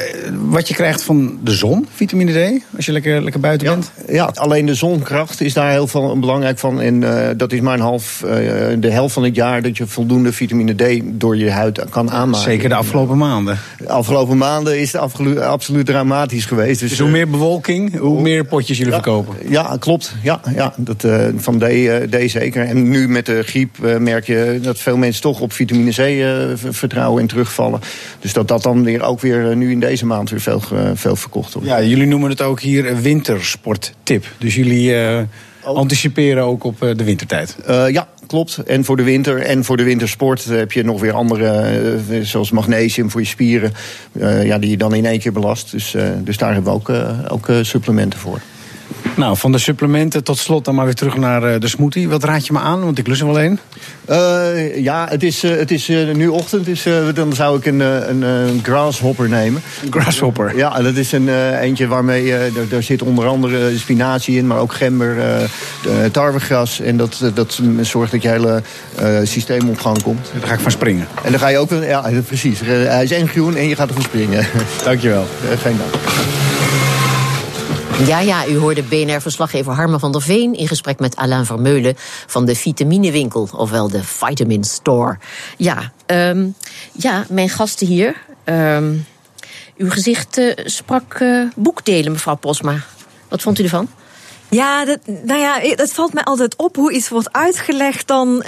wat 0.47 0.67
je 0.67 0.73
krijgt 0.73 1.03
van 1.03 1.39
de 1.43 1.51
zon, 1.51 1.87
vitamine 1.93 2.31
D, 2.31 2.63
als 2.75 2.85
je 2.85 2.91
lekker, 2.91 3.23
lekker 3.23 3.39
buiten 3.41 3.67
ja, 3.67 3.73
bent? 3.73 3.91
Ja, 4.07 4.31
alleen 4.33 4.65
de 4.65 4.75
zonkracht 4.75 5.41
is 5.41 5.53
daar 5.53 5.71
heel 5.71 5.87
veel 5.87 6.19
belangrijk 6.19 6.59
van. 6.59 6.81
En 6.81 7.01
uh, 7.01 7.27
dat 7.37 7.51
is 7.51 7.59
maar 7.59 7.73
een 7.73 7.79
half, 7.79 8.23
de 8.79 8.91
helft 8.91 9.13
van 9.13 9.23
het 9.23 9.35
jaar 9.35 9.61
dat 9.61 9.77
je 9.77 9.87
voldoende 9.87 10.33
vitamine 10.33 10.73
D 10.73 11.01
door 11.03 11.37
je 11.37 11.51
huid 11.51 11.89
kan 11.89 12.11
aanmaken. 12.11 12.43
Zeker 12.43 12.69
de 12.69 12.75
afgelopen 12.75 13.17
maanden. 13.17 13.59
De 13.77 13.89
afgelopen 13.89 14.37
maanden 14.37 14.79
is 14.79 14.91
het 14.93 15.01
absoluut 15.39 15.85
dramatisch 15.85 16.45
geweest. 16.45 16.79
Dus, 16.79 16.89
dus 16.89 16.99
hoe 16.99 17.09
meer 17.09 17.29
bewolking, 17.29 17.97
hoe 17.97 18.21
meer 18.21 18.45
potjes 18.45 18.77
jullie 18.77 18.93
ja, 18.93 19.01
verkopen? 19.01 19.35
Ja, 19.49 19.77
klopt. 19.79 20.15
Ja, 20.23 20.41
ja, 20.55 20.73
dat, 20.77 21.05
van 21.35 21.59
D, 21.59 21.63
D 22.09 22.29
zeker. 22.31 22.65
En 22.65 22.89
nu 22.89 23.09
met 23.09 23.25
de 23.25 23.43
griep 23.43 23.77
merk 23.99 24.25
je 24.25 24.59
dat 24.61 24.79
veel 24.79 24.97
mensen 24.97 25.21
toch 25.21 25.39
op 25.39 25.53
vitamine 25.53 25.70
vitamine 25.71 25.91
C 25.91 26.59
uh, 26.63 26.71
vertrouwen 26.71 27.21
in 27.21 27.27
terugvallen. 27.27 27.79
Dus 28.19 28.33
dat 28.33 28.47
dat 28.47 28.63
dan 28.63 28.83
weer 28.83 29.01
ook 29.01 29.19
weer 29.19 29.55
nu 29.55 29.71
in 29.71 29.79
deze 29.79 30.05
maand 30.05 30.29
weer 30.29 30.41
veel, 30.41 30.61
veel 30.93 31.15
verkocht 31.15 31.53
wordt. 31.53 31.67
Ja, 31.67 31.83
jullie 31.83 32.07
noemen 32.07 32.29
het 32.29 32.41
ook 32.41 32.59
hier 32.59 32.89
een 32.89 33.01
wintersporttip. 33.01 34.25
Dus 34.37 34.55
jullie 34.55 34.95
ook. 35.63 35.77
anticiperen 35.77 36.43
ook 36.43 36.63
op 36.63 36.79
de 36.79 37.03
wintertijd. 37.03 37.55
ja, 37.67 38.07
klopt. 38.27 38.57
En 38.57 38.85
voor 38.85 38.97
de 38.97 39.03
winter 39.03 39.41
en 39.41 39.63
voor 39.63 39.77
de 39.77 39.83
wintersport 39.83 40.45
heb 40.45 40.71
je 40.71 40.83
nog 40.83 41.01
weer 41.01 41.13
andere, 41.13 41.97
zoals 42.21 42.51
magnesium 42.51 43.09
voor 43.09 43.21
je 43.21 43.27
spieren, 43.27 43.73
ja, 44.43 44.57
die 44.57 44.69
je 44.69 44.77
dan 44.77 44.95
in 44.95 45.05
één 45.05 45.19
keer 45.19 45.33
belast. 45.33 45.71
Dus, 45.71 45.95
dus 46.23 46.37
daar 46.37 46.53
hebben 46.53 46.71
we 46.71 46.77
ook, 46.77 46.91
ook 47.31 47.65
supplementen 47.65 48.19
voor. 48.19 48.41
Nou, 49.15 49.37
van 49.37 49.51
de 49.51 49.57
supplementen 49.57 50.23
tot 50.23 50.37
slot 50.37 50.65
dan 50.65 50.75
maar 50.75 50.85
weer 50.85 50.93
terug 50.93 51.15
naar 51.15 51.53
uh, 51.53 51.59
de 51.59 51.67
smoothie. 51.67 52.09
Wat 52.09 52.23
raad 52.23 52.47
je 52.47 52.53
me 52.53 52.59
aan? 52.59 52.83
Want 52.83 52.97
ik 52.97 53.07
lust 53.07 53.21
er 53.21 53.27
wel 53.27 53.39
één. 53.39 53.59
Uh, 54.09 54.77
ja, 54.83 55.07
het 55.09 55.23
is, 55.23 55.43
uh, 55.43 55.57
het 55.57 55.71
is 55.71 55.87
nu 55.87 56.27
ochtend. 56.27 56.65
Dus, 56.65 56.85
dan 57.13 57.33
zou 57.33 57.57
ik 57.57 57.65
een, 57.65 57.79
een, 57.79 58.21
een 58.21 58.59
grasshopper 58.63 59.29
nemen. 59.29 59.61
Een 59.83 59.91
grasshopper? 59.91 60.57
Ja, 60.57 60.81
dat 60.81 60.95
is 60.95 61.11
een 61.11 61.53
eentje 61.57 61.87
waarmee... 61.87 62.33
daar 62.69 62.83
zit 62.83 63.01
onder 63.01 63.27
andere 63.27 63.77
spinazie 63.77 64.37
in, 64.37 64.47
maar 64.47 64.57
ook 64.57 64.73
gember, 64.73 65.17
tarwegras. 66.11 66.79
En 66.79 66.97
dat, 66.97 67.31
dat 67.33 67.59
zorgt 67.81 68.11
dat 68.11 68.21
je 68.21 68.29
hele 68.29 68.63
systeem 69.23 69.69
op 69.69 69.79
gang 69.79 70.03
komt. 70.03 70.31
Daar 70.39 70.47
ga 70.47 70.53
ik 70.53 70.59
van 70.59 70.71
springen. 70.71 71.07
En 71.23 71.31
dan 71.31 71.39
ga 71.39 71.47
je 71.47 71.57
ook... 71.57 71.69
Ja, 71.69 72.09
precies. 72.27 72.59
Hij 72.63 73.03
is 73.03 73.11
één 73.11 73.27
groen 73.27 73.55
en 73.55 73.67
je 73.67 73.75
gaat 73.75 73.87
ervan 73.87 74.03
springen. 74.03 74.45
Dankjewel. 74.83 75.27
geen 75.61 75.77
dank. 75.77 76.90
Ja, 78.05 78.19
ja, 78.19 78.47
u 78.47 78.57
hoorde 78.57 78.83
BNR-verslaggever 78.83 79.73
Harmen 79.73 79.99
van 79.99 80.11
der 80.11 80.21
Veen 80.21 80.53
in 80.53 80.67
gesprek 80.67 80.99
met 80.99 81.15
Alain 81.15 81.45
Vermeulen 81.45 81.95
van 82.27 82.45
de 82.45 82.55
Vitaminewinkel, 82.55 83.49
ofwel 83.55 83.89
de 83.89 84.03
Vitamin 84.03 84.63
Store. 84.63 85.17
Ja, 85.57 85.91
um, 86.05 86.55
ja 86.91 87.25
mijn 87.29 87.49
gasten 87.49 87.87
hier. 87.87 88.15
Um, 88.45 89.05
uw 89.77 89.89
gezicht 89.89 90.37
uh, 90.37 90.53
sprak 90.55 91.19
uh, 91.19 91.49
boekdelen, 91.55 92.11
mevrouw 92.11 92.35
Posma. 92.35 92.75
Wat 93.27 93.41
vond 93.41 93.59
u 93.59 93.63
ervan? 93.63 93.87
Ja, 94.49 94.85
dat, 94.85 94.99
nou 95.05 95.39
ja, 95.39 95.59
het 95.61 95.93
valt 95.93 96.13
mij 96.13 96.23
altijd 96.23 96.55
op 96.55 96.75
hoe 96.75 96.91
iets 96.91 97.09
wordt 97.09 97.33
uitgelegd 97.33 98.07
dan 98.07 98.43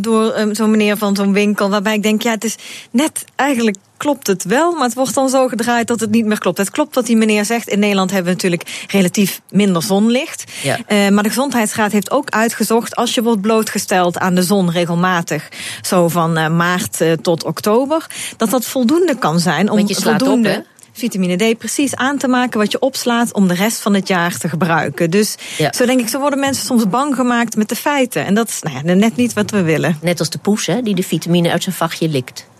door 0.00 0.38
um, 0.38 0.54
zo'n 0.54 0.70
meneer 0.70 0.96
van 0.96 1.16
zo'n 1.16 1.32
winkel. 1.32 1.70
Waarbij 1.70 1.94
ik 1.94 2.02
denk, 2.02 2.22
ja, 2.22 2.30
het 2.30 2.44
is 2.44 2.56
net 2.90 3.24
eigenlijk 3.34 3.76
klopt 4.02 4.26
het 4.26 4.44
wel, 4.44 4.72
maar 4.72 4.84
het 4.84 4.94
wordt 4.94 5.14
dan 5.14 5.28
zo 5.28 5.48
gedraaid 5.48 5.86
dat 5.86 6.00
het 6.00 6.10
niet 6.10 6.26
meer 6.26 6.38
klopt. 6.38 6.58
Het 6.58 6.70
klopt 6.70 6.94
wat 6.94 7.06
die 7.06 7.16
meneer 7.16 7.44
zegt. 7.44 7.68
In 7.68 7.78
Nederland 7.78 8.10
hebben 8.10 8.26
we 8.26 8.32
natuurlijk 8.32 8.86
relatief 8.88 9.40
minder 9.50 9.82
zonlicht. 9.82 10.44
Ja. 10.62 10.78
Uh, 10.88 11.08
maar 11.08 11.22
de 11.22 11.28
Gezondheidsraad 11.28 11.92
heeft 11.92 12.10
ook 12.10 12.30
uitgezocht, 12.30 12.96
als 12.96 13.14
je 13.14 13.22
wordt 13.22 13.40
blootgesteld 13.40 14.18
aan 14.18 14.34
de 14.34 14.42
zon 14.42 14.70
regelmatig, 14.70 15.48
zo 15.82 16.08
van 16.08 16.38
uh, 16.38 16.48
maart 16.48 17.00
uh, 17.00 17.12
tot 17.12 17.44
oktober, 17.44 18.06
dat 18.36 18.50
dat 18.50 18.66
voldoende 18.66 19.18
kan 19.18 19.40
zijn 19.40 19.70
om 19.70 19.94
voldoende. 19.94 20.56
Op, 20.58 20.64
vitamine 20.92 21.36
D 21.54 21.58
precies 21.58 21.96
aan 21.96 22.18
te 22.18 22.28
maken 22.28 22.58
wat 22.58 22.72
je 22.72 22.78
opslaat 22.78 23.32
om 23.32 23.48
de 23.48 23.54
rest 23.54 23.80
van 23.80 23.94
het 23.94 24.08
jaar 24.08 24.38
te 24.38 24.48
gebruiken. 24.48 25.10
Dus 25.10 25.34
ja. 25.58 25.72
zo 25.72 25.86
denk 25.86 26.00
ik, 26.00 26.08
zo 26.08 26.20
worden 26.20 26.38
mensen 26.38 26.66
soms 26.66 26.88
bang 26.88 27.14
gemaakt 27.14 27.56
met 27.56 27.68
de 27.68 27.76
feiten. 27.76 28.24
En 28.24 28.34
dat 28.34 28.48
is 28.48 28.62
nou 28.62 28.76
ja, 28.76 28.94
net 28.94 29.16
niet 29.16 29.32
wat 29.32 29.50
we 29.50 29.62
willen. 29.62 29.98
Net 30.00 30.18
als 30.18 30.30
de 30.30 30.38
poes, 30.38 30.66
hè, 30.66 30.82
die 30.82 30.94
de 30.94 31.02
vitamine 31.02 31.50
uit 31.50 31.62
zijn 31.62 31.74
vachtje 31.74 32.08
likt. 32.08 32.50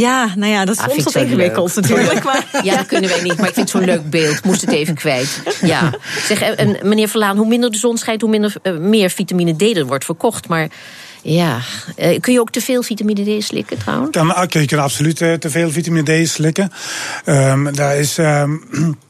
Ja, 0.00 0.32
nou 0.36 0.52
ja, 0.52 0.64
dat 0.64 0.74
is 0.74 0.80
ah, 0.80 0.90
soms 0.90 1.04
wat 1.04 1.14
ingewikkeld 1.14 1.74
natuurlijk. 1.74 2.24
Maar. 2.24 2.46
Ja, 2.62 2.76
dat 2.76 2.86
kunnen 2.86 3.10
wij 3.10 3.22
niet, 3.22 3.36
maar 3.36 3.48
ik 3.48 3.54
vind 3.54 3.72
het 3.72 3.82
zo'n 3.82 3.84
leuk 3.84 4.10
beeld. 4.10 4.44
Moest 4.44 4.60
het 4.60 4.70
even 4.70 4.94
kwijt. 4.94 5.42
Ja. 5.60 5.92
Zeg, 6.26 6.40
en 6.40 6.76
meneer 6.82 7.08
Verlaan, 7.08 7.36
hoe 7.36 7.46
minder 7.46 7.70
de 7.70 7.78
zon 7.78 7.96
schijnt, 7.96 8.20
hoe 8.20 8.30
minder, 8.30 8.54
uh, 8.62 8.76
meer 8.78 9.10
vitamine 9.10 9.56
D 9.56 9.62
er 9.62 9.86
wordt 9.86 10.04
verkocht. 10.04 10.48
Maar 10.48 10.68
ja, 11.22 11.58
uh, 11.96 12.20
kun 12.20 12.32
je 12.32 12.40
ook 12.40 12.50
te 12.50 12.60
veel 12.60 12.82
vitamine 12.82 13.38
D 13.38 13.44
slikken 13.44 13.78
trouwens? 13.78 14.10
Dan, 14.10 14.46
je 14.48 14.66
kan 14.66 14.78
absoluut 14.78 15.20
uh, 15.20 15.32
te 15.32 15.50
veel 15.50 15.70
vitamine 15.70 16.24
D 16.24 16.28
slikken. 16.28 16.72
Um, 17.26 17.74
daar 17.74 17.96
is... 17.96 18.18
Um, 18.18 18.62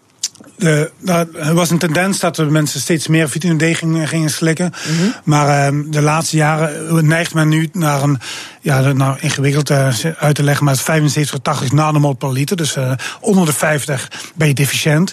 de, 0.56 0.90
er 1.34 1.54
was 1.54 1.70
een 1.70 1.78
tendens 1.78 2.18
dat 2.18 2.36
de 2.36 2.44
mensen 2.44 2.80
steeds 2.80 3.08
meer 3.08 3.28
vitamine 3.28 3.72
D 3.72 3.76
gingen, 3.76 4.08
gingen 4.08 4.30
slikken. 4.30 4.72
Mm 4.88 4.96
-hmm. 4.96 5.14
Maar 5.24 5.72
uh, 5.72 5.80
de 5.86 6.02
laatste 6.02 6.36
jaren 6.36 7.06
neigt 7.06 7.34
men 7.34 7.48
nu 7.48 7.68
naar 7.72 8.02
een, 8.02 8.18
ja, 8.60 8.92
nou 8.92 9.16
ingewikkeld 9.20 9.70
uh, 9.70 9.88
uit 10.18 10.34
te 10.34 10.42
leggen, 10.42 10.64
maar 10.64 10.76
75 10.76 11.34
tot 11.34 11.44
80 11.44 11.72
nanomol 11.72 12.12
per 12.12 12.32
liter. 12.32 12.56
Dus 12.56 12.76
uh, 12.76 12.92
onder 13.20 13.46
de 13.46 13.52
50 13.52 14.10
ben 14.34 14.48
je 14.48 14.54
deficiënt. 14.54 15.12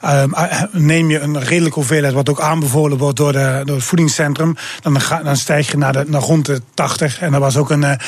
Ehm, 0.00 0.30
neem 0.72 1.10
je 1.10 1.20
een 1.20 1.40
redelijke 1.40 1.78
hoeveelheid, 1.78 2.14
wat 2.14 2.28
ook 2.28 2.40
aanbevolen 2.40 2.98
wordt 2.98 3.16
door, 3.16 3.32
de, 3.32 3.62
door 3.64 3.76
het 3.76 3.84
voedingscentrum, 3.84 4.56
dan, 4.82 4.98
dan 5.24 5.36
stijg 5.36 5.70
je 5.70 5.76
naar, 5.76 5.92
de, 5.92 6.04
naar 6.06 6.20
rond 6.20 6.46
de 6.46 6.60
80. 6.74 7.20
En 7.20 7.34
er 7.34 7.40
was 7.40 7.56
ook 7.56 7.70
een 7.70 7.98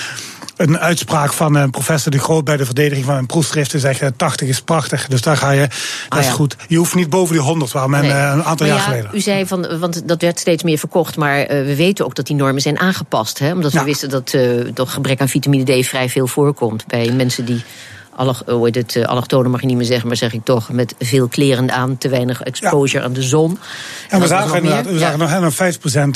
een 0.68 0.78
uitspraak 0.78 1.32
van 1.32 1.54
een 1.54 1.70
professor 1.70 2.12
De 2.12 2.18
Groot 2.18 2.44
bij 2.44 2.56
de 2.56 2.64
verdediging 2.64 3.06
van 3.06 3.16
een 3.16 3.26
proefschrift 3.26 3.70
te 3.70 3.78
zeggen: 3.78 4.16
80 4.16 4.48
is 4.48 4.62
prachtig. 4.62 5.06
Dus 5.06 5.20
daar 5.20 5.36
ga 5.36 5.50
je, 5.50 5.68
dat 6.08 6.18
is 6.18 6.28
goed. 6.28 6.56
Je 6.68 6.76
hoeft 6.76 6.94
niet 6.94 7.10
boven 7.10 7.34
die 7.34 7.44
100, 7.44 7.72
waar 7.72 7.90
men 7.90 8.02
nee. 8.02 8.10
een 8.10 8.44
aantal 8.44 8.66
jaar 8.66 8.78
geleden. 8.78 9.10
U 9.14 9.20
zei 9.20 9.46
van, 9.46 9.78
want 9.78 10.08
dat 10.08 10.20
werd 10.20 10.38
steeds 10.38 10.62
meer 10.62 10.78
verkocht, 10.78 11.16
maar 11.16 11.40
uh, 11.40 11.46
we 11.46 11.76
weten 11.76 12.04
ook 12.04 12.14
dat 12.14 12.26
die 12.26 12.36
normen 12.36 12.62
zijn 12.62 12.78
aangepast. 12.78 13.38
Hè? 13.38 13.52
Omdat 13.52 13.72
we 13.72 13.84
wisten 13.84 14.08
dat 14.08 14.32
uh, 14.32 14.70
gebrek 14.74 15.20
aan 15.20 15.28
vitamine 15.28 15.80
D 15.80 15.86
vrij 15.86 16.08
veel 16.08 16.26
voorkomt 16.26 16.86
bij 16.86 17.12
mensen 17.12 17.44
die 17.44 17.64
heet 18.16 18.74
het, 18.74 19.06
allochtonen 19.06 19.50
mag 19.50 19.60
je 19.60 19.66
niet 19.66 19.76
meer 19.76 19.86
zeggen, 19.86 20.06
maar 20.08 20.16
zeg 20.16 20.32
ik 20.32 20.44
toch, 20.44 20.72
met 20.72 20.94
veel 20.98 21.28
kleren 21.28 21.72
aan, 21.72 21.98
te 21.98 22.08
weinig 22.08 22.42
exposure 22.42 22.98
ja. 22.98 23.08
aan 23.08 23.12
de 23.12 23.22
zon. 23.22 23.58
En, 24.08 24.20
we 24.20 24.26
zagen 24.26 24.56
inderdaad, 24.56 24.86
we 24.86 24.98
zagen 24.98 25.28
ja. 25.28 25.38
nog 25.38 25.54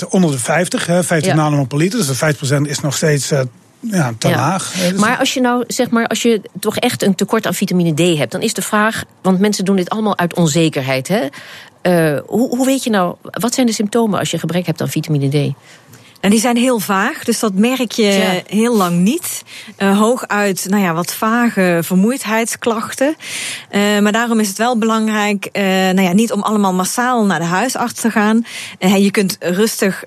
5% 0.05 0.09
onder 0.09 0.31
de 0.31 0.39
50, 0.39 0.87
hè, 0.87 1.03
50 1.05 1.35
ja. 1.35 1.65
per 1.65 1.79
liter. 1.79 1.99
Dus 1.99 2.19
de 2.19 2.35
5% 2.59 2.61
is 2.63 2.81
nog 2.81 2.97
steeds 2.97 3.33
ja, 3.81 4.15
te 4.19 4.29
ja. 4.29 4.37
laag. 4.37 4.73
Dus 4.73 5.01
maar 5.01 5.19
als 5.19 5.35
je 5.35 5.41
nou, 5.41 5.65
zeg 5.67 5.91
maar, 5.91 6.07
als 6.07 6.23
je 6.23 6.41
toch 6.61 6.77
echt 6.77 7.03
een 7.03 7.15
tekort 7.15 7.47
aan 7.47 7.55
vitamine 7.55 7.95
D 7.95 8.19
hebt, 8.19 8.33
dan 8.33 8.43
is 8.43 8.55
de 8.55 8.63
vraag, 8.63 9.05
want 9.23 9.39
mensen 9.39 9.65
doen 9.65 9.77
dit 9.77 9.91
allemaal 9.91 10.19
uit 10.19 10.35
onzekerheid, 10.35 11.09
hè? 11.09 11.27
Uh, 11.83 12.21
hoe, 12.27 12.57
hoe 12.57 12.67
weet 12.67 12.85
je 12.85 12.91
nou, 12.91 13.17
wat 13.23 13.55
zijn 13.55 13.67
de 13.67 13.73
symptomen 13.73 14.19
als 14.19 14.31
je 14.31 14.39
gebrek 14.39 14.67
hebt 14.67 14.81
aan 14.81 14.89
vitamine 14.89 15.29
D? 15.29 15.55
En 16.27 16.33
die 16.33 16.41
zijn 16.41 16.57
heel 16.57 16.79
vaag, 16.79 17.25
dus 17.25 17.39
dat 17.39 17.55
merk 17.55 17.93
je 17.93 18.03
ja. 18.03 18.43
heel 18.47 18.77
lang 18.77 18.99
niet. 18.99 19.43
Uh, 19.79 19.99
hooguit, 19.99 20.67
nou 20.69 20.83
ja, 20.83 20.95
wat 20.95 21.13
vage 21.13 21.81
vermoeidheidsklachten. 21.83 23.17
Uh, 23.71 23.99
maar 23.99 24.13
daarom 24.13 24.41
is 24.41 24.49
het 24.49 24.59
wel 24.59 24.79
belangrijk, 24.79 25.49
uh, 25.53 25.63
nou 25.63 26.01
ja, 26.01 26.13
niet 26.13 26.33
om 26.33 26.43
allemaal 26.43 26.75
massaal 26.75 27.27
naar 27.27 27.39
de 27.39 27.45
huisarts 27.45 28.01
te 28.01 28.11
gaan. 28.11 28.45
je 28.79 29.11
kunt 29.11 29.37
rustig 29.41 30.05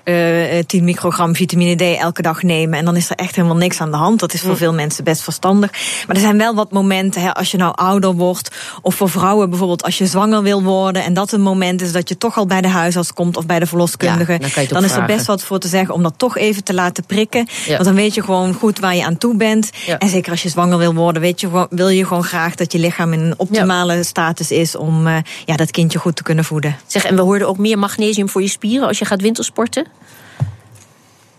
10 0.66 0.84
microgram 0.84 1.34
vitamine 1.34 1.76
D 1.76 1.98
elke 1.98 2.22
dag 2.22 2.42
nemen. 2.42 2.78
En 2.78 2.84
dan 2.84 2.96
is 2.96 3.10
er 3.10 3.16
echt 3.16 3.36
helemaal 3.36 3.56
niks 3.56 3.80
aan 3.80 3.90
de 3.90 3.96
hand. 3.96 4.20
Dat 4.20 4.32
is 4.32 4.40
voor 4.40 4.56
veel 4.56 4.74
mensen 4.74 5.04
best 5.04 5.22
verstandig. 5.22 5.70
Maar 6.06 6.16
er 6.16 6.22
zijn 6.22 6.38
wel 6.38 6.54
wat 6.54 6.72
momenten, 6.72 7.22
hè, 7.22 7.34
als 7.34 7.50
je 7.50 7.56
nou 7.56 7.74
ouder 7.74 8.14
wordt. 8.14 8.50
Of 8.82 8.94
voor 8.94 9.10
vrouwen 9.10 9.50
bijvoorbeeld, 9.50 9.82
als 9.82 9.98
je 9.98 10.06
zwanger 10.06 10.42
wil 10.42 10.62
worden. 10.62 11.04
En 11.04 11.14
dat 11.14 11.32
een 11.32 11.42
moment 11.42 11.82
is 11.82 11.92
dat 11.92 12.08
je 12.08 12.18
toch 12.18 12.36
al 12.36 12.46
bij 12.46 12.60
de 12.60 12.68
huisarts 12.68 13.12
komt 13.12 13.36
of 13.36 13.46
bij 13.46 13.58
de 13.58 13.66
verloskundige. 13.66 14.32
Ja, 14.32 14.38
dan, 14.38 14.66
dan 14.68 14.84
is 14.84 14.92
er 14.92 15.06
best 15.06 15.26
wat 15.26 15.42
voor 15.42 15.58
te 15.58 15.68
zeggen 15.68 15.94
om 15.94 16.08
dat 16.10 16.18
toch 16.18 16.36
even 16.36 16.64
te 16.64 16.74
laten 16.74 17.04
prikken. 17.04 17.48
Ja. 17.66 17.72
Want 17.72 17.84
dan 17.84 17.94
weet 17.94 18.14
je 18.14 18.22
gewoon 18.22 18.52
goed 18.54 18.78
waar 18.78 18.96
je 18.96 19.04
aan 19.04 19.18
toe 19.18 19.36
bent. 19.36 19.70
Ja. 19.86 19.98
En 19.98 20.08
zeker 20.08 20.30
als 20.30 20.42
je 20.42 20.48
zwanger 20.48 20.78
wil 20.78 20.94
worden, 20.94 21.22
weet 21.22 21.40
je, 21.40 21.66
wil 21.70 21.88
je 21.88 22.06
gewoon 22.06 22.24
graag 22.24 22.54
dat 22.54 22.72
je 22.72 22.78
lichaam 22.78 23.12
in 23.12 23.20
een 23.20 23.34
optimale 23.36 23.94
ja. 23.94 24.02
status 24.02 24.50
is 24.50 24.76
om 24.76 25.06
uh, 25.06 25.16
ja, 25.44 25.56
dat 25.56 25.70
kindje 25.70 25.98
goed 25.98 26.16
te 26.16 26.22
kunnen 26.22 26.44
voeden. 26.44 26.76
Zeg, 26.86 27.04
en 27.04 27.16
we 27.16 27.22
hoorden 27.22 27.48
ook 27.48 27.58
meer 27.58 27.78
magnesium 27.78 28.28
voor 28.28 28.42
je 28.42 28.48
spieren 28.48 28.88
als 28.88 28.98
je 28.98 29.04
gaat 29.04 29.20
wintersporten? 29.20 29.86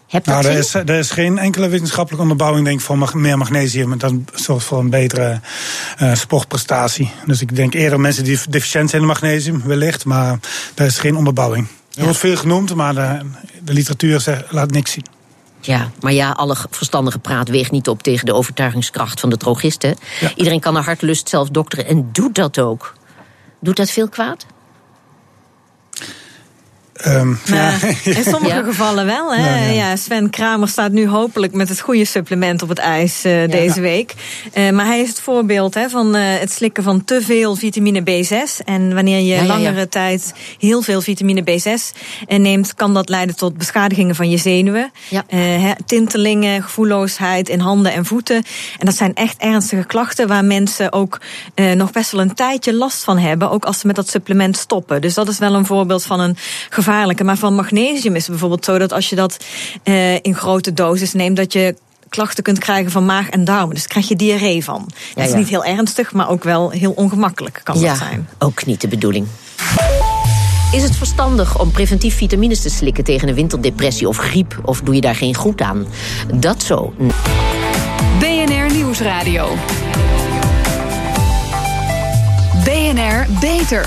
Heb 0.07 0.25
nou, 0.25 0.45
er 0.45 0.57
is, 0.57 0.73
er 0.73 0.89
is 0.89 1.09
geen 1.09 1.37
enkele 1.37 1.67
wetenschappelijke 1.67 2.21
onderbouwing 2.21 2.65
denk 2.65 2.79
ik, 2.79 2.85
van 2.85 3.09
meer 3.13 3.37
magnesium. 3.37 3.97
Dat 3.97 4.13
zorgt 4.33 4.65
voor 4.65 4.79
een 4.79 4.89
betere 4.89 5.39
uh, 6.01 6.15
sportprestatie. 6.15 7.11
Dus 7.25 7.41
ik 7.41 7.55
denk 7.55 7.73
eerder 7.73 7.99
mensen 7.99 8.23
die 8.23 8.39
deficiënt 8.49 8.89
zijn 8.89 9.01
in 9.01 9.07
magnesium, 9.07 9.61
wellicht. 9.65 10.05
Maar 10.05 10.39
er 10.75 10.85
is 10.85 10.99
geen 10.99 11.15
onderbouwing. 11.15 11.67
Er 11.95 12.03
wordt 12.03 12.17
veel 12.17 12.37
genoemd, 12.37 12.75
maar 12.75 12.93
de, 12.93 13.19
de 13.63 13.73
literatuur 13.73 14.19
zegt, 14.19 14.51
laat 14.51 14.71
niks 14.71 14.91
zien. 14.91 15.05
Ja, 15.61 15.91
maar 15.99 16.13
ja, 16.13 16.31
alle 16.31 16.55
verstandige 16.69 17.19
praat 17.19 17.49
weegt 17.49 17.71
niet 17.71 17.87
op 17.87 18.03
tegen 18.03 18.25
de 18.25 18.33
overtuigingskracht 18.33 19.19
van 19.19 19.29
de 19.29 19.37
drogisten. 19.37 19.95
Ja. 20.19 20.31
Iedereen 20.35 20.59
kan 20.59 20.73
naar 20.73 20.83
hartelust 20.83 21.29
zelf 21.29 21.49
dokteren 21.49 21.85
en 21.85 22.09
doet 22.11 22.35
dat 22.35 22.59
ook. 22.59 22.93
Doet 23.59 23.75
dat 23.75 23.89
veel 23.89 24.09
kwaad? 24.09 24.45
Um, 27.07 27.39
ja. 27.45 27.71
In 28.03 28.23
sommige 28.23 28.55
ja. 28.55 28.63
gevallen 28.63 29.05
wel. 29.05 29.33
Hè? 29.33 29.41
Nou, 29.41 29.71
ja. 29.71 29.95
Sven 29.95 30.29
Kramer 30.29 30.67
staat 30.67 30.91
nu 30.91 31.07
hopelijk 31.07 31.53
met 31.53 31.69
het 31.69 31.79
goede 31.79 32.05
supplement 32.05 32.61
op 32.61 32.69
het 32.69 32.77
ijs 32.77 33.25
uh, 33.25 33.47
deze 33.49 33.81
week. 33.81 34.13
Uh, 34.53 34.69
maar 34.69 34.85
hij 34.85 35.01
is 35.01 35.09
het 35.09 35.21
voorbeeld 35.21 35.73
hè, 35.73 35.89
van 35.89 36.15
uh, 36.15 36.21
het 36.23 36.51
slikken 36.51 36.83
van 36.83 37.03
te 37.03 37.21
veel 37.21 37.55
vitamine 37.55 38.01
B6. 38.01 38.65
En 38.65 38.93
wanneer 38.93 39.19
je 39.19 39.45
langere 39.45 39.87
tijd 39.87 40.33
heel 40.59 40.81
veel 40.81 41.01
vitamine 41.01 41.41
B6 41.41 41.97
neemt, 42.27 42.73
kan 42.73 42.93
dat 42.93 43.09
leiden 43.09 43.35
tot 43.35 43.57
beschadigingen 43.57 44.15
van 44.15 44.29
je 44.29 44.37
zenuwen. 44.37 44.91
tintelingen, 45.85 46.63
gevoelloosheid 46.63 47.49
in 47.49 47.59
handen 47.59 47.93
en 47.93 48.05
voeten. 48.05 48.35
En 48.79 48.85
dat 48.85 48.95
zijn 48.95 49.15
echt 49.15 49.37
ernstige 49.37 49.85
klachten 49.85 50.27
waar 50.27 50.45
mensen 50.45 50.93
ook 50.93 51.19
nog 51.75 51.91
best 51.91 52.11
wel 52.11 52.21
een 52.21 52.33
tijdje 52.33 52.73
last 52.73 53.03
van 53.03 53.17
hebben. 53.17 53.49
Ook 53.51 53.65
als 53.65 53.79
ze 53.79 53.87
met 53.87 53.95
dat 53.95 54.09
supplement 54.09 54.57
stoppen. 54.57 55.01
Dus 55.01 55.13
dat 55.13 55.27
is 55.27 55.37
wel 55.37 55.53
een 55.53 55.65
voorbeeld 55.65 56.03
van 56.03 56.19
een 56.19 56.37
gevaar 56.69 56.90
gevaarlijke. 56.91 57.23
Maar 57.23 57.37
van 57.37 57.55
magnesium 57.55 58.15
is 58.15 58.21
het 58.21 58.31
bijvoorbeeld 58.31 58.65
zo 58.65 58.77
dat 58.77 58.93
als 58.93 59.09
je 59.09 59.15
dat 59.15 59.37
uh, 59.83 60.13
in 60.13 60.35
grote 60.35 60.73
doses 60.73 61.13
neemt, 61.13 61.37
dat 61.37 61.53
je 61.53 61.75
klachten 62.09 62.43
kunt 62.43 62.59
krijgen 62.59 62.91
van 62.91 63.05
maag 63.05 63.29
en 63.29 63.45
darmen. 63.45 63.75
Dus 63.75 63.87
krijg 63.87 64.07
je 64.07 64.15
diarree 64.15 64.63
van. 64.63 64.83
Dat 64.87 64.95
ja, 65.15 65.23
is 65.23 65.33
niet 65.33 65.49
heel 65.49 65.65
ernstig, 65.65 66.13
maar 66.13 66.29
ook 66.29 66.43
wel 66.43 66.69
heel 66.69 66.91
ongemakkelijk 66.91 67.61
kan 67.63 67.79
ja, 67.79 67.87
dat 67.87 67.97
zijn. 67.97 68.29
Ook 68.39 68.65
niet 68.65 68.81
de 68.81 68.87
bedoeling. 68.87 69.27
Is 70.71 70.83
het 70.83 70.95
verstandig 70.95 71.59
om 71.59 71.71
preventief 71.71 72.15
vitamines 72.15 72.61
te 72.61 72.69
slikken 72.69 73.03
tegen 73.03 73.27
een 73.27 73.35
winterdepressie 73.35 74.07
of 74.07 74.17
griep? 74.17 74.59
Of 74.63 74.81
doe 74.81 74.95
je 74.95 75.01
daar 75.01 75.15
geen 75.15 75.35
goed 75.35 75.61
aan? 75.61 75.85
Dat 76.33 76.63
zo. 76.63 76.93
BNR 78.19 78.73
Nieuwsradio. 78.73 79.55
BNR 82.63 83.25
Beter. 83.39 83.85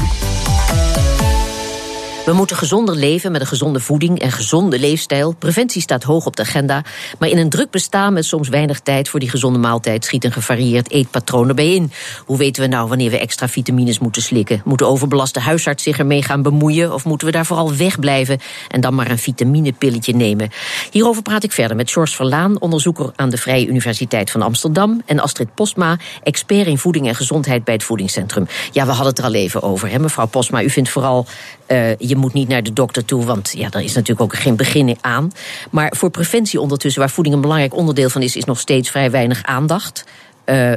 We 2.25 2.33
moeten 2.33 2.57
gezonder 2.57 2.95
leven 2.95 3.33
met 3.33 3.41
een 3.41 3.47
gezonde 3.47 3.81
voeding 3.81 4.21
en 4.21 4.33
gezonde 4.33 4.79
leefstijl. 4.79 5.33
Preventie 5.33 5.83
staat 5.83 6.03
hoog 6.03 6.27
op 6.27 6.37
de 6.37 6.43
agenda. 6.43 6.85
Maar 7.19 7.29
in 7.29 7.39
een 7.39 7.49
druk 7.49 7.71
bestaan 7.71 8.13
met 8.13 8.25
soms 8.25 8.49
weinig 8.49 8.81
tijd 8.81 9.09
voor 9.09 9.21
die 9.21 9.31
gezonde 9.31 9.59
maaltijd 9.59 10.05
schiet 10.05 10.25
een 10.25 10.33
gevarieerd 10.33 10.91
eetpatroon 10.91 11.49
erbij 11.49 11.75
in. 11.75 11.93
Hoe 12.27 12.37
weten 12.37 12.63
we 12.63 12.69
nou 12.69 12.89
wanneer 12.89 13.11
we 13.11 13.19
extra 13.19 13.49
vitamines 13.49 13.99
moeten 13.99 14.23
slikken? 14.23 14.63
Moet 14.65 14.79
de 14.79 14.85
overbelaste 14.85 15.41
huisarts 15.41 15.83
zich 15.83 15.99
ermee 15.99 16.23
gaan 16.23 16.43
bemoeien? 16.43 16.95
Of 16.95 17.05
moeten 17.05 17.27
we 17.27 17.33
daar 17.33 17.47
vooral 17.47 17.75
wegblijven 17.75 18.39
en 18.69 18.81
dan 18.81 18.95
maar 18.95 19.11
een 19.11 19.19
vitaminepilletje 19.19 20.15
nemen? 20.15 20.51
Hierover 20.91 21.23
praat 21.23 21.43
ik 21.43 21.53
verder 21.53 21.77
met 21.77 21.91
George 21.91 22.15
Verlaan, 22.15 22.61
onderzoeker 22.61 23.13
aan 23.17 23.31
de 23.31 23.37
Vrije 23.37 23.67
Universiteit 23.67 24.31
van 24.31 24.43
Amsterdam. 24.43 25.03
En 25.07 25.21
Astrid 25.21 25.55
Postma, 25.55 25.99
expert 26.23 26.67
in 26.67 26.79
voeding 26.79 27.09
en 27.09 27.15
gezondheid 27.15 27.65
bij 27.65 27.75
het 27.75 27.85
Voedingscentrum. 27.85 28.47
Ja, 28.73 28.85
we 28.85 28.91
hadden 28.91 29.09
het 29.09 29.19
er 29.19 29.25
al 29.25 29.35
even 29.35 29.63
over, 29.63 29.91
hè, 29.91 29.99
mevrouw 29.99 30.27
Postma. 30.27 30.63
U 30.63 30.71
vindt 30.71 30.91
vooral. 30.91 31.27
Uh, 31.69 31.97
je 31.97 32.14
moet 32.17 32.33
niet 32.33 32.49
naar 32.49 32.63
de 32.63 32.73
dokter 32.73 33.05
toe, 33.05 33.25
want 33.25 33.53
ja, 33.57 33.69
daar 33.69 33.83
is 33.83 33.95
natuurlijk 33.95 34.21
ook 34.21 34.41
geen 34.41 34.57
begin 34.57 34.97
aan. 35.01 35.33
Maar 35.71 35.93
voor 35.97 36.11
preventie 36.11 36.61
ondertussen, 36.61 37.01
waar 37.01 37.11
voeding 37.11 37.35
een 37.35 37.43
belangrijk 37.43 37.75
onderdeel 37.75 38.11
van 38.11 38.23
is, 38.23 38.37
is 38.37 38.45
nog 38.45 38.59
steeds 38.59 38.91
vrij 38.91 39.11
weinig 39.11 39.43
aandacht. 39.43 40.05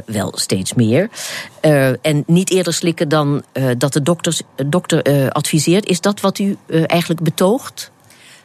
wel 0.06 0.32
steeds 0.34 0.74
meer. 0.74 1.08
en 2.02 2.22
niet 2.26 2.50
eerder 2.50 2.72
slikken 2.72 3.08
dan 3.08 3.42
dat 3.78 3.92
de 3.92 4.02
dokter 4.66 5.02
adviseert. 5.32 5.86
Is 5.86 6.00
dat 6.00 6.20
wat 6.20 6.38
u 6.38 6.56
eigenlijk 6.86 7.20
betoogt? 7.22 7.90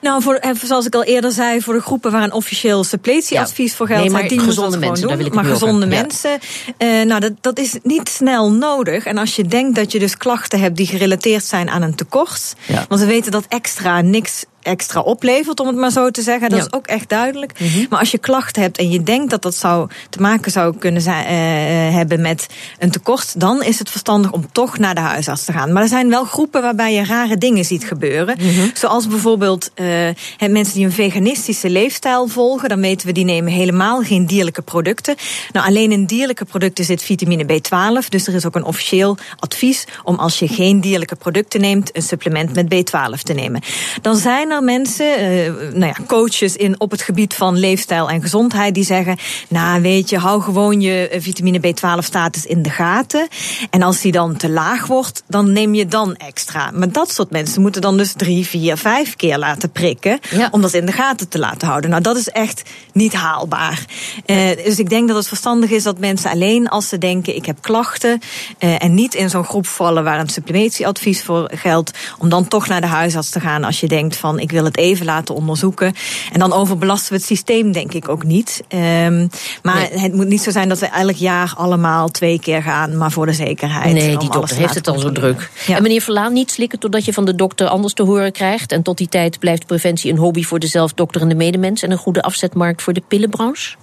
Nou, 0.03 0.21
voor, 0.21 0.35
eh, 0.35 0.51
zoals 0.63 0.85
ik 0.85 0.95
al 0.95 1.03
eerder 1.03 1.31
zei, 1.31 1.61
voor 1.61 1.73
de 1.73 1.81
groepen 1.81 2.11
waar 2.11 2.23
een 2.23 2.33
officieel 2.33 2.83
suppletieadvies 2.83 3.75
voor 3.75 3.87
geldt, 3.87 4.11
nee, 4.11 4.27
die 4.27 4.39
gezonde 4.39 4.77
mensen, 4.77 5.07
doen. 5.07 5.33
maar 5.33 5.45
gezonde 5.45 5.85
mensen, 5.85 6.39
uh, 6.77 7.03
nou, 7.03 7.19
dat, 7.19 7.31
dat 7.41 7.59
is 7.59 7.77
niet 7.83 8.09
snel 8.09 8.51
nodig. 8.51 9.05
En 9.05 9.17
als 9.17 9.35
je 9.35 9.45
denkt 9.45 9.75
dat 9.75 9.91
je 9.91 9.99
dus 9.99 10.17
klachten 10.17 10.59
hebt 10.59 10.77
die 10.77 10.85
gerelateerd 10.85 11.43
zijn 11.43 11.69
aan 11.69 11.81
een 11.81 11.95
tekort, 11.95 12.53
want 12.87 13.01
we 13.01 13.07
weten 13.07 13.31
dat 13.31 13.45
extra 13.47 14.01
niks 14.01 14.45
extra 14.63 15.01
oplevert, 15.01 15.59
om 15.59 15.67
het 15.67 15.75
maar 15.75 15.91
zo 15.91 16.11
te 16.11 16.21
zeggen. 16.21 16.49
Dat 16.49 16.59
is 16.59 16.73
ook 16.73 16.87
echt 16.87 17.09
duidelijk. 17.09 17.59
Mhm. 17.59 17.85
Maar 17.89 17.99
als 17.99 18.11
je 18.11 18.17
klachten 18.17 18.61
hebt 18.61 18.77
en 18.77 18.89
je 18.89 19.03
denkt 19.03 19.29
dat 19.29 19.41
dat 19.41 19.55
zou 19.55 19.89
te 20.09 20.21
maken 20.21 20.51
zou 20.51 20.77
kunnen 20.77 21.01
zijn, 21.01 21.23
uh, 21.23 21.95
hebben 21.95 22.21
met 22.21 22.47
een 22.79 22.91
tekort, 22.91 23.39
dan 23.39 23.63
is 23.63 23.79
het 23.79 23.89
verstandig 23.89 24.31
om 24.31 24.45
toch 24.51 24.77
naar 24.77 24.95
de 24.95 25.01
huisarts 25.01 25.45
te 25.45 25.51
gaan. 25.51 25.71
Maar 25.73 25.81
er 25.81 25.87
zijn 25.87 26.09
wel 26.09 26.23
groepen 26.23 26.61
waarbij 26.61 26.93
je 26.93 27.05
rare 27.05 27.37
dingen 27.37 27.65
ziet 27.65 27.85
gebeuren. 27.85 28.37
Mhm. 28.39 28.69
Zoals 28.73 29.07
bijvoorbeeld 29.07 29.71
uh, 29.75 30.09
mensen 30.49 30.73
die 30.73 30.85
een 30.85 30.91
veganistische 30.91 31.69
leefstijl 31.69 32.27
volgen. 32.27 32.69
Dan 32.69 32.81
weten 32.81 33.07
we 33.07 33.13
die 33.13 33.25
nemen 33.25 33.51
helemaal 33.51 34.01
geen 34.01 34.25
dierlijke 34.25 34.61
producten. 34.61 35.15
Nou, 35.51 35.67
alleen 35.67 35.91
in 35.91 36.05
dierlijke 36.05 36.45
producten 36.45 36.85
zit 36.85 37.03
vitamine 37.03 37.43
B12. 37.43 38.07
Dus 38.09 38.27
er 38.27 38.33
is 38.33 38.45
ook 38.45 38.55
een 38.55 38.63
officieel 38.63 39.17
advies 39.39 39.85
om 40.03 40.15
als 40.15 40.39
je 40.39 40.47
geen 40.47 40.81
dierlijke 40.81 41.15
producten 41.15 41.61
neemt, 41.61 41.95
een 41.95 42.01
supplement 42.01 42.53
met 42.53 42.65
B12 42.65 43.21
te 43.21 43.33
nemen. 43.33 43.61
Dan 44.01 44.15
zijn 44.15 44.52
mensen, 44.61 45.05
uh, 45.05 45.51
nou 45.73 45.85
ja, 45.85 45.95
coaches 46.07 46.55
in, 46.55 46.79
op 46.79 46.91
het 46.91 47.01
gebied 47.01 47.33
van 47.33 47.57
leefstijl 47.57 48.09
en 48.09 48.21
gezondheid, 48.21 48.73
die 48.73 48.83
zeggen: 48.83 49.17
Nou, 49.47 49.81
weet 49.81 50.09
je, 50.09 50.17
hou 50.17 50.41
gewoon 50.41 50.81
je 50.81 51.07
eh, 51.07 51.21
vitamine 51.21 51.59
B12-status 51.59 52.45
in 52.45 52.61
de 52.61 52.69
gaten. 52.69 53.27
En 53.69 53.81
als 53.81 54.01
die 54.01 54.11
dan 54.11 54.37
te 54.37 54.49
laag 54.49 54.85
wordt, 54.85 55.23
dan 55.27 55.51
neem 55.51 55.73
je 55.73 55.85
dan 55.85 56.15
extra. 56.15 56.71
Maar 56.73 56.91
dat 56.91 57.11
soort 57.11 57.29
mensen 57.29 57.61
moeten 57.61 57.81
dan 57.81 57.97
dus 57.97 58.13
drie, 58.13 58.45
vier, 58.47 58.77
vijf 58.77 59.15
keer 59.15 59.37
laten 59.37 59.71
prikken. 59.71 60.19
om 60.51 60.61
dat 60.61 60.73
in 60.73 60.85
de 60.85 60.91
gaten 60.91 61.29
te 61.29 61.39
laten 61.39 61.67
houden. 61.67 61.89
Nou, 61.89 62.01
dat 62.01 62.17
is 62.17 62.29
echt 62.29 62.61
niet 62.93 63.13
haalbaar. 63.13 63.85
Uh, 64.25 64.37
dus 64.63 64.79
ik 64.79 64.89
denk 64.89 65.07
dat 65.07 65.17
het 65.17 65.27
verstandig 65.27 65.69
is 65.69 65.83
dat 65.83 65.99
mensen 65.99 66.29
alleen 66.29 66.69
als 66.69 66.89
ze 66.89 66.97
denken: 66.97 67.35
ik 67.35 67.45
heb 67.45 67.61
klachten. 67.61 68.19
Uh, 68.59 68.83
en 68.83 68.93
niet 68.93 69.13
in 69.13 69.29
zo'n 69.29 69.43
groep 69.43 69.67
vallen 69.67 70.03
waar 70.03 70.19
een 70.19 70.29
supplementieadvies 70.29 71.23
voor 71.23 71.51
geldt. 71.53 71.91
om 72.17 72.29
dan 72.29 72.47
toch 72.47 72.67
naar 72.67 72.81
de 72.81 72.87
huisarts 72.87 73.29
te 73.29 73.39
gaan 73.39 73.63
als 73.63 73.79
je 73.79 73.87
denkt: 73.87 74.15
van 74.15 74.39
ik 74.43 74.51
wil 74.51 74.63
het 74.63 74.77
even 74.77 75.05
laten 75.05 75.35
onderzoeken. 75.35 75.93
En 76.31 76.39
dan 76.39 76.53
overbelasten 76.53 77.11
we 77.11 77.17
het 77.17 77.25
systeem, 77.25 77.71
denk 77.71 77.93
ik 77.93 78.09
ook 78.09 78.23
niet. 78.23 78.63
Um, 78.69 79.29
maar 79.61 79.87
het 79.91 80.13
moet 80.13 80.27
niet 80.27 80.41
zo 80.41 80.51
zijn 80.51 80.69
dat 80.69 80.79
we 80.79 80.85
elk 80.85 81.15
jaar 81.15 81.53
allemaal 81.57 82.09
twee 82.09 82.39
keer 82.39 82.61
gaan, 82.61 82.97
maar 82.97 83.11
voor 83.11 83.25
de 83.25 83.33
zekerheid. 83.33 83.93
Nee, 83.93 84.17
die 84.17 84.29
dokter 84.29 84.57
heeft 84.57 84.75
het 84.75 84.87
al 84.87 84.99
zo 84.99 85.11
druk. 85.11 85.49
En 85.67 85.81
meneer 85.81 86.01
Verlaan, 86.01 86.33
niet 86.33 86.51
slikken 86.51 86.79
totdat 86.79 87.05
je 87.05 87.13
van 87.13 87.25
de 87.25 87.35
dokter 87.35 87.67
anders 87.67 87.93
te 87.93 88.03
horen 88.03 88.31
krijgt. 88.31 88.71
En 88.71 88.81
tot 88.81 88.97
die 88.97 89.07
tijd 89.07 89.39
blijft 89.39 89.65
preventie 89.65 90.11
een 90.11 90.17
hobby 90.17 90.43
voor 90.43 90.59
de 90.59 90.67
zelfdokterende 90.67 91.35
medemens 91.35 91.81
en 91.81 91.91
een 91.91 91.97
goede 91.97 92.21
afzetmarkt 92.21 92.81
voor 92.81 92.93
de 92.93 93.03
pillenbranche? 93.07 93.75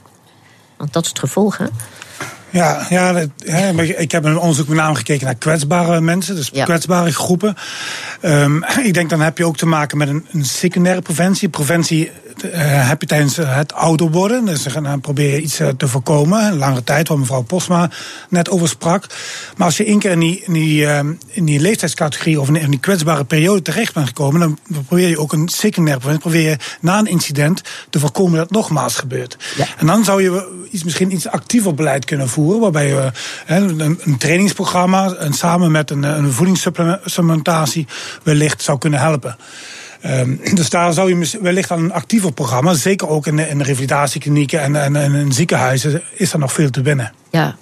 Want 0.77 0.93
dat 0.93 1.03
is 1.03 1.09
het 1.09 1.19
gevolg, 1.19 1.59
hè? 1.59 1.67
Ja, 2.51 2.87
ja 2.89 3.27
ik 3.97 4.13
heb 4.13 4.25
een 4.25 4.39
onderzoek 4.39 4.69
met 4.69 4.77
name 4.77 4.95
gekeken 4.95 5.25
naar 5.25 5.35
kwetsbare 5.35 6.01
mensen, 6.01 6.35
dus 6.35 6.51
kwetsbare 6.51 7.13
groepen. 7.13 7.55
Um, 8.23 8.65
ik 8.83 8.95
denk 8.95 9.11
dan 9.11 9.21
heb 9.21 9.39
je 9.39 9.45
ook 9.45 9.57
te 9.57 9.67
maken 9.67 9.99
met 9.99 10.09
een, 10.09 10.27
een 10.33 10.45
secundaire 10.45 11.03
preventie. 11.03 11.49
Preventie 11.49 12.11
heb 12.53 13.01
je 13.01 13.07
tijdens 13.07 13.37
het 13.37 13.73
ouder 13.73 14.11
worden. 14.11 14.45
Dus 14.45 14.63
dan 14.63 15.01
probeer 15.01 15.31
je 15.31 15.41
iets 15.41 15.61
eh, 15.61 15.69
te 15.69 15.89
voorkomen. 15.89 16.45
Een 16.45 16.59
langere 16.59 16.85
tijd, 16.85 17.09
waar 17.09 17.19
mevrouw 17.19 17.43
Posma 17.43 17.91
net 18.29 18.51
over 18.51 18.69
sprak. 18.69 19.07
Maar 19.57 19.67
als 19.67 19.77
je 19.77 19.85
één 19.85 19.99
keer 19.99 20.11
in 20.11 20.21
die, 20.21 20.43
in 20.47 20.53
die, 20.53 20.87
in 21.27 21.45
die 21.45 21.61
leeftijdscategorie 21.61 22.41
of 22.41 22.49
in 22.49 22.71
die 22.71 22.81
kwetsbare 22.81 23.25
periode 23.25 23.63
terecht 23.63 23.95
bent 23.95 24.07
gekomen, 24.07 24.41
dan 24.41 24.59
probeer 24.87 25.09
je 25.09 25.19
ook 25.19 25.33
een 25.33 25.49
secundaire 25.49 26.01
preventie. 26.01 26.31
Probeer 26.31 26.51
je 26.51 26.57
na 26.81 26.99
een 26.99 27.07
incident 27.07 27.63
te 27.91 27.99
voorkomen 27.99 28.33
dat 28.33 28.49
het 28.49 28.57
nogmaals 28.57 28.97
gebeurt. 28.97 29.37
En 29.79 29.87
dan 29.87 30.05
zou 30.05 30.23
je 30.23 30.67
iets, 30.71 30.85
misschien 30.85 31.13
iets 31.13 31.29
actiever 31.29 31.75
beleid 31.75 32.05
kunnen 32.05 32.29
voeren. 32.29 32.61
Waarbij 32.61 32.87
je 32.87 33.13
een, 33.47 33.99
een 34.01 34.19
trainingsprogramma 34.19 35.13
en 35.13 35.33
samen 35.33 35.71
met 35.71 35.91
een, 35.91 36.03
een 36.03 36.33
voedingssupplementatie 36.33 37.87
wellicht 38.23 38.63
zou 38.63 38.79
kunnen 38.79 39.01
helpen. 39.01 39.37
Um, 40.07 40.41
dus 40.55 40.71
daar 40.71 40.93
zou 40.93 41.17
je 41.17 41.39
wellicht 41.41 41.71
aan 41.71 41.85
een 41.85 41.93
actiever 41.93 42.33
programma, 42.33 42.75
zeker 42.75 43.09
ook 43.09 43.27
in 43.27 43.37
de, 43.37 43.49
in 43.49 43.59
de 43.59 43.65
revalidatieklinieken 43.65 44.61
en, 44.61 44.77
en, 44.77 44.97
en, 44.97 45.15
in 45.15 45.33
ziekenhuizen, 45.33 46.03
is 46.13 46.33
er 46.33 46.39
nog 46.39 46.53
veel 46.53 46.71
te 46.71 46.83
winnen. 46.83 47.13
Ja, 47.31 47.57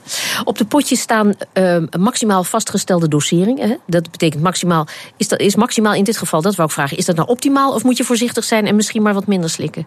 op 0.44 0.58
de 0.58 0.64
potjes 0.64 1.00
staan 1.00 1.34
uh, 1.54 1.82
maximaal 1.98 2.44
vastgestelde 2.44 3.08
doseringen. 3.08 3.68
Hè? 3.68 3.76
Dat 3.86 4.10
betekent 4.10 4.42
maximaal. 4.42 4.86
Is, 5.16 5.28
dat, 5.28 5.40
is 5.40 5.56
maximaal 5.56 5.94
in 5.94 6.04
dit 6.04 6.16
geval, 6.16 6.42
dat 6.42 6.54
wou 6.54 6.68
ik 6.68 6.74
vragen, 6.74 6.96
is 6.96 7.04
dat 7.04 7.16
nou 7.16 7.28
optimaal 7.28 7.74
of 7.74 7.82
moet 7.82 7.96
je 7.96 8.04
voorzichtig 8.04 8.44
zijn 8.44 8.66
en 8.66 8.76
misschien 8.76 9.02
maar 9.02 9.14
wat 9.14 9.26
minder 9.26 9.50
slikken? 9.50 9.86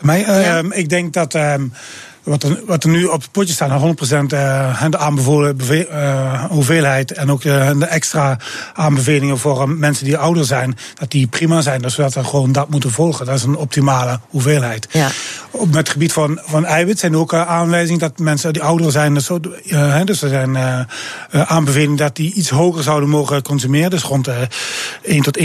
Mij, 0.00 0.26
uh, 0.62 0.78
Ik 0.78 0.88
denk 0.88 1.12
dat. 1.12 1.34
Wat 2.24 2.42
er, 2.42 2.60
wat 2.66 2.84
er 2.84 2.90
nu 2.90 3.04
op 3.04 3.22
het 3.22 3.30
potje 3.30 3.52
staat, 3.52 3.80
100% 3.80 3.82
uh, 3.82 4.82
de 4.90 4.98
aanbevolen 4.98 5.56
uh, 5.70 6.44
hoeveelheid 6.44 7.12
en 7.12 7.30
ook 7.30 7.42
de, 7.42 7.74
de 7.78 7.84
extra 7.84 8.38
aanbevelingen 8.74 9.38
voor 9.38 9.68
mensen 9.68 10.04
die 10.04 10.16
ouder 10.16 10.44
zijn, 10.44 10.76
dat 10.94 11.10
die 11.10 11.26
prima 11.26 11.60
zijn. 11.60 11.82
Dus 11.82 11.94
dat 11.94 12.14
we 12.14 12.24
gewoon 12.24 12.52
dat 12.52 12.68
moeten 12.68 12.90
volgen. 12.90 13.26
Dat 13.26 13.34
is 13.34 13.42
een 13.42 13.56
optimale 13.56 14.20
hoeveelheid. 14.28 14.88
Ja. 14.90 15.08
Op 15.50 15.66
met 15.66 15.76
het 15.76 15.88
gebied 15.88 16.12
van, 16.12 16.40
van 16.44 16.64
eiwit 16.64 16.98
zijn 16.98 17.12
er 17.12 17.18
ook 17.18 17.34
aanwijzingen 17.34 18.00
dat 18.00 18.18
mensen 18.18 18.52
die 18.52 18.62
ouder 18.62 18.90
zijn, 18.90 19.14
dus, 19.14 19.30
dus 20.04 20.22
er 20.22 20.28
zijn 20.28 20.56
aanbevelingen 21.30 21.96
dat 21.96 22.16
die 22.16 22.32
iets 22.32 22.50
hoger 22.50 22.82
zouden 22.82 23.08
mogen 23.08 23.42
consumeren. 23.42 23.90
Dus 23.90 24.02
rond 24.02 24.28
1 25.02 25.22
tot 25.22 25.38
1,2 25.38 25.44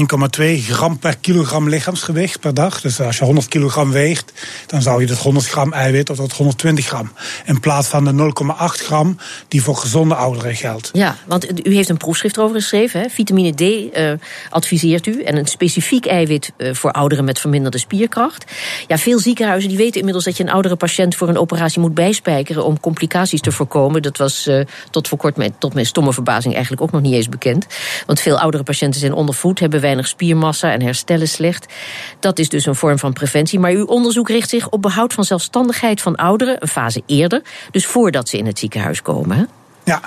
gram 0.70 1.00
per 1.00 1.18
kilogram 1.18 1.70
lichaamsgewicht 1.70 2.40
per 2.40 2.54
dag. 2.54 2.82
Dus 2.82 3.02
als 3.02 3.18
je 3.18 3.24
100 3.26 3.48
kilogram 3.48 3.92
weegt, 3.92 4.34
dan 4.68 4.82
zou 4.82 5.02
je 5.02 5.08
dat 5.08 5.18
100 5.18 5.48
gram 5.48 5.74
eiwit 5.74 6.10
of 6.10 6.18
tot 6.18 6.34
120 6.34 6.69
gram. 6.78 7.12
In 7.46 7.60
plaats 7.60 7.88
van 7.88 8.06
de 8.06 8.12
0,8 8.14 8.86
gram 8.86 9.18
die 9.48 9.64
voor 9.64 9.76
gezonde 9.76 10.16
ouderen 10.16 10.56
geldt. 10.56 10.90
Ja, 10.94 11.16
want 11.26 11.68
u 11.68 11.74
heeft 11.74 11.90
een 11.90 11.98
proefschrift 11.98 12.38
over 12.40 12.56
geschreven. 12.56 13.02
Hè? 13.02 13.10
Vitamine 13.10 13.54
D 13.54 13.62
uh, 13.62 14.12
adviseert 14.50 15.06
u. 15.06 15.24
En 15.24 15.38
een 15.38 15.46
specifiek 15.46 16.06
eiwit 16.06 16.52
uh, 16.58 16.74
voor 16.74 16.92
ouderen 16.92 17.26
met 17.26 17.40
verminderde 17.40 17.78
spierkracht. 17.78 18.52
Ja, 18.88 18.98
veel 18.98 19.20
ziekenhuizen 19.20 19.70
die 19.70 19.78
weten 19.78 19.98
inmiddels 19.98 20.26
dat 20.26 20.38
je 20.38 20.44
een 20.44 20.52
oudere 20.52 20.76
patiënt 20.76 21.16
voor 21.16 21.30
een 21.30 21.38
operatie 21.38 21.82
moet 21.82 21.94
bijspijkeren 21.94 22.66
om 22.66 22.80
complicaties 22.80 23.42
te 23.42 23.52
voorkomen. 23.52 24.02
Dat 24.02 24.18
was 24.18 24.48
uh, 24.48 24.66
tot 24.92 25.08
voor 25.08 25.18
kort 25.18 25.38
met, 25.38 25.54
tot 25.60 25.74
mijn 25.74 25.86
stomme 25.86 26.14
verbazing 26.14 26.54
eigenlijk 26.54 26.84
ook 26.84 26.92
nog 26.92 27.02
niet 27.02 27.14
eens 27.14 27.30
bekend. 27.30 27.66
Want 28.06 28.20
veel 28.20 28.40
oudere 28.40 28.64
patiënten 28.64 29.00
zijn 29.00 29.14
ondervoed, 29.14 29.60
hebben 29.60 29.82
weinig 29.82 30.08
spiermassa 30.08 30.72
en 30.72 30.82
herstellen 30.82 31.28
slecht. 31.28 31.74
Dat 32.20 32.40
is 32.40 32.50
dus 32.50 32.66
een 32.66 32.76
vorm 32.76 33.00
van 33.00 33.14
preventie. 33.14 33.60
Maar 33.60 33.72
uw 33.72 33.86
onderzoek 33.86 34.30
richt 34.30 34.50
zich 34.50 34.70
op 34.70 34.82
behoud 34.82 35.14
van 35.14 35.24
zelfstandigheid 35.24 36.02
van 36.02 36.16
ouderen 36.16 36.59
een 36.60 36.68
fase 36.68 37.04
eerder. 37.06 37.42
Dus 37.72 37.86
voordat 37.86 38.30
ze 38.30 38.38
in 38.38 38.46
het 38.46 38.60
ziekenhuis 38.60 39.02
komen. 39.02 39.50
Ja, 39.90 40.02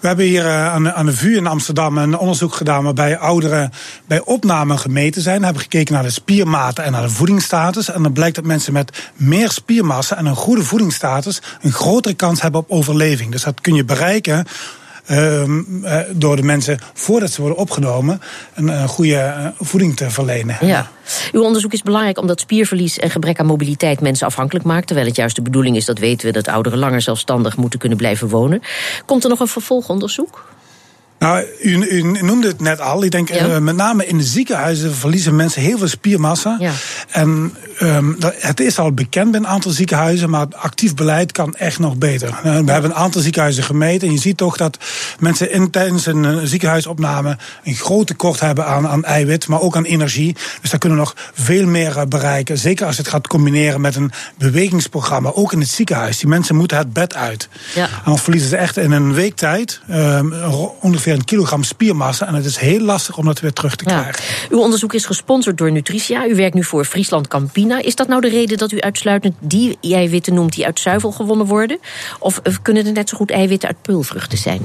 we 0.00 0.06
hebben 0.06 0.24
hier 0.24 0.44
uh, 0.44 0.74
aan, 0.74 1.06
de, 1.06 1.12
VU 1.12 1.36
in 1.36 1.46
Amsterdam 1.46 1.98
een 1.98 2.18
onderzoek 2.18 2.54
gedaan 2.54 2.84
waarbij 2.84 3.18
ouderen 3.18 3.72
bij 4.06 4.20
opname 4.20 4.76
gemeten 4.76 5.22
zijn. 5.22 5.38
We 5.38 5.44
hebben 5.44 5.62
gekeken 5.62 5.94
naar 5.94 6.02
de 6.02 6.10
spiermaten 6.10 6.84
en 6.84 6.92
naar 6.92 7.02
de 7.02 7.08
voedingsstatus. 7.08 7.90
En 7.90 8.02
dan 8.02 8.12
blijkt 8.12 8.36
dat 8.36 8.44
mensen 8.44 8.72
met 8.72 9.10
meer 9.14 9.50
spiermassa 9.50 10.16
en 10.16 10.26
een 10.26 10.36
goede 10.36 10.62
voedingsstatus 10.62 11.42
een 11.60 11.72
grotere 11.72 12.14
kans 12.14 12.42
hebben 12.42 12.60
op 12.60 12.70
overleving. 12.70 13.30
Dus 13.30 13.42
dat 13.42 13.60
kun 13.60 13.74
je 13.74 13.84
bereiken 13.84 14.38
eh, 14.38 14.44
door 16.12 16.36
de 16.36 16.42
mensen 16.42 16.78
voordat 16.94 17.30
ze 17.30 17.40
worden 17.40 17.58
opgenomen 17.58 18.20
een, 18.54 18.88
goede 18.88 19.16
eh, 19.16 19.46
voeding 19.58 19.96
te 19.96 20.10
verlenen. 20.10 20.56
Ja. 20.60 20.90
Uw 21.32 21.42
onderzoek 21.42 21.72
is 21.72 21.82
belangrijk 21.82 22.18
omdat 22.18 22.40
spierverlies 22.40 22.98
en 22.98 23.10
gebrek 23.10 23.38
aan 23.38 23.46
mobiliteit 23.46 24.00
mensen 24.00 24.26
afhankelijk 24.26 24.64
maakt. 24.64 24.86
Terwijl 24.86 25.06
het 25.06 25.16
juist 25.16 25.36
de 25.36 25.42
bedoeling 25.42 25.76
is, 25.76 25.84
dat 25.84 25.98
weten 25.98 26.26
we, 26.26 26.32
dat 26.32 26.48
ouderen 26.48 26.78
langer 26.78 27.00
zelfstandig 27.00 27.56
moeten 27.56 27.78
kunnen 27.78 27.98
blijven 27.98 28.28
wonen. 28.28 28.62
Komt 29.06 29.24
er 29.24 29.30
nog 29.30 29.40
een 29.40 29.48
vervolgonderzoek? 29.48 30.44
Nou, 31.18 31.44
u, 31.62 31.82
u, 31.82 32.02
noemde 32.02 32.46
het 32.46 32.60
net 32.60 32.80
al. 32.80 33.04
Ik 33.04 33.10
denk 33.10 33.30
uh, 33.30 33.58
met 33.58 33.76
name 33.76 34.06
in 34.06 34.18
de 34.18 34.24
ziekenhuizen 34.24 34.94
verliezen 34.94 35.36
mensen 35.36 35.62
heel 35.62 35.78
veel 35.78 35.88
spiermassa. 35.88 36.56
Ja. 36.60 36.72
En 37.10 37.54
um, 37.80 38.16
het 38.38 38.60
is 38.60 38.78
al 38.78 38.92
bekend 38.92 39.30
bij 39.30 39.40
een 39.40 39.46
aantal 39.46 39.70
ziekenhuizen, 39.70 40.30
maar 40.30 40.46
actief 40.56 40.94
beleid 40.94 41.32
kan 41.32 41.54
echt 41.54 41.78
nog 41.78 41.96
beter. 41.96 42.28
Uh, 42.28 42.42
we 42.42 42.70
hebben 42.70 42.90
een 42.90 42.94
aantal 42.94 43.20
ziekenhuizen 43.20 43.64
gemeten 43.64 44.08
en 44.08 44.14
je 44.14 44.20
ziet 44.20 44.36
toch 44.36 44.56
dat 44.56 44.78
mensen 45.18 45.52
in, 45.52 45.70
tijdens 45.70 46.06
een 46.06 46.24
uh, 46.24 46.38
ziekenhuisopname 46.42 47.36
een 47.64 47.74
groot 47.74 48.06
tekort 48.06 48.40
hebben 48.40 48.66
aan, 48.66 48.88
aan 48.88 49.04
eiwit, 49.04 49.48
maar 49.48 49.60
ook 49.60 49.76
aan 49.76 49.84
energie. 49.84 50.36
Dus 50.60 50.70
daar 50.70 50.80
kunnen 50.80 50.98
we 50.98 51.04
nog 51.04 51.14
veel 51.32 51.66
meer 51.66 52.08
bereiken. 52.08 52.58
Zeker 52.58 52.86
als 52.86 52.96
je 52.96 53.02
het 53.02 53.10
gaat 53.10 53.26
combineren 53.26 53.80
met 53.80 53.96
een 53.96 54.12
bewegingsprogramma, 54.38 55.30
ook 55.34 55.52
in 55.52 55.60
het 55.60 55.68
ziekenhuis. 55.68 56.18
Die 56.18 56.28
mensen 56.28 56.56
moeten 56.56 56.76
het 56.76 56.92
bed 56.92 57.14
uit. 57.14 57.48
Ja. 57.74 57.84
En 57.84 58.02
dan 58.04 58.18
verliezen 58.18 58.48
ze 58.48 58.56
echt 58.56 58.76
in 58.76 58.92
een 58.92 59.14
week 59.14 59.36
tijd 59.36 59.80
ongeveer 60.80 61.07
ongeveer 61.08 61.18
een 61.18 61.24
kilogram 61.24 61.62
spiermassa. 61.62 62.26
En 62.26 62.34
het 62.34 62.44
is 62.44 62.56
heel 62.56 62.80
lastig 62.80 63.16
om 63.16 63.24
dat 63.24 63.40
weer 63.40 63.52
terug 63.52 63.76
te 63.76 63.84
krijgen. 63.84 64.24
Uw 64.50 64.60
onderzoek 64.60 64.94
is 64.94 65.06
gesponsord 65.06 65.58
door 65.58 65.72
Nutritia. 65.72 66.26
U 66.26 66.34
werkt 66.34 66.54
nu 66.54 66.64
voor 66.64 66.84
Friesland 66.84 67.28
Campina. 67.28 67.82
Is 67.82 67.94
dat 67.94 68.08
nou 68.08 68.20
de 68.20 68.28
reden 68.28 68.58
dat 68.58 68.72
u 68.72 68.80
uitsluitend 68.80 69.34
die 69.40 69.78
eiwitten 69.80 70.34
noemt 70.34 70.54
die 70.54 70.66
uit 70.66 70.80
zuivel 70.80 71.12
gewonnen 71.12 71.46
worden? 71.46 71.78
Of 72.18 72.40
kunnen 72.62 72.86
er 72.86 72.92
net 72.92 73.08
zo 73.08 73.16
goed 73.16 73.30
eiwitten 73.30 73.68
uit 73.68 73.82
peulvruchten 73.82 74.38
zijn? 74.38 74.60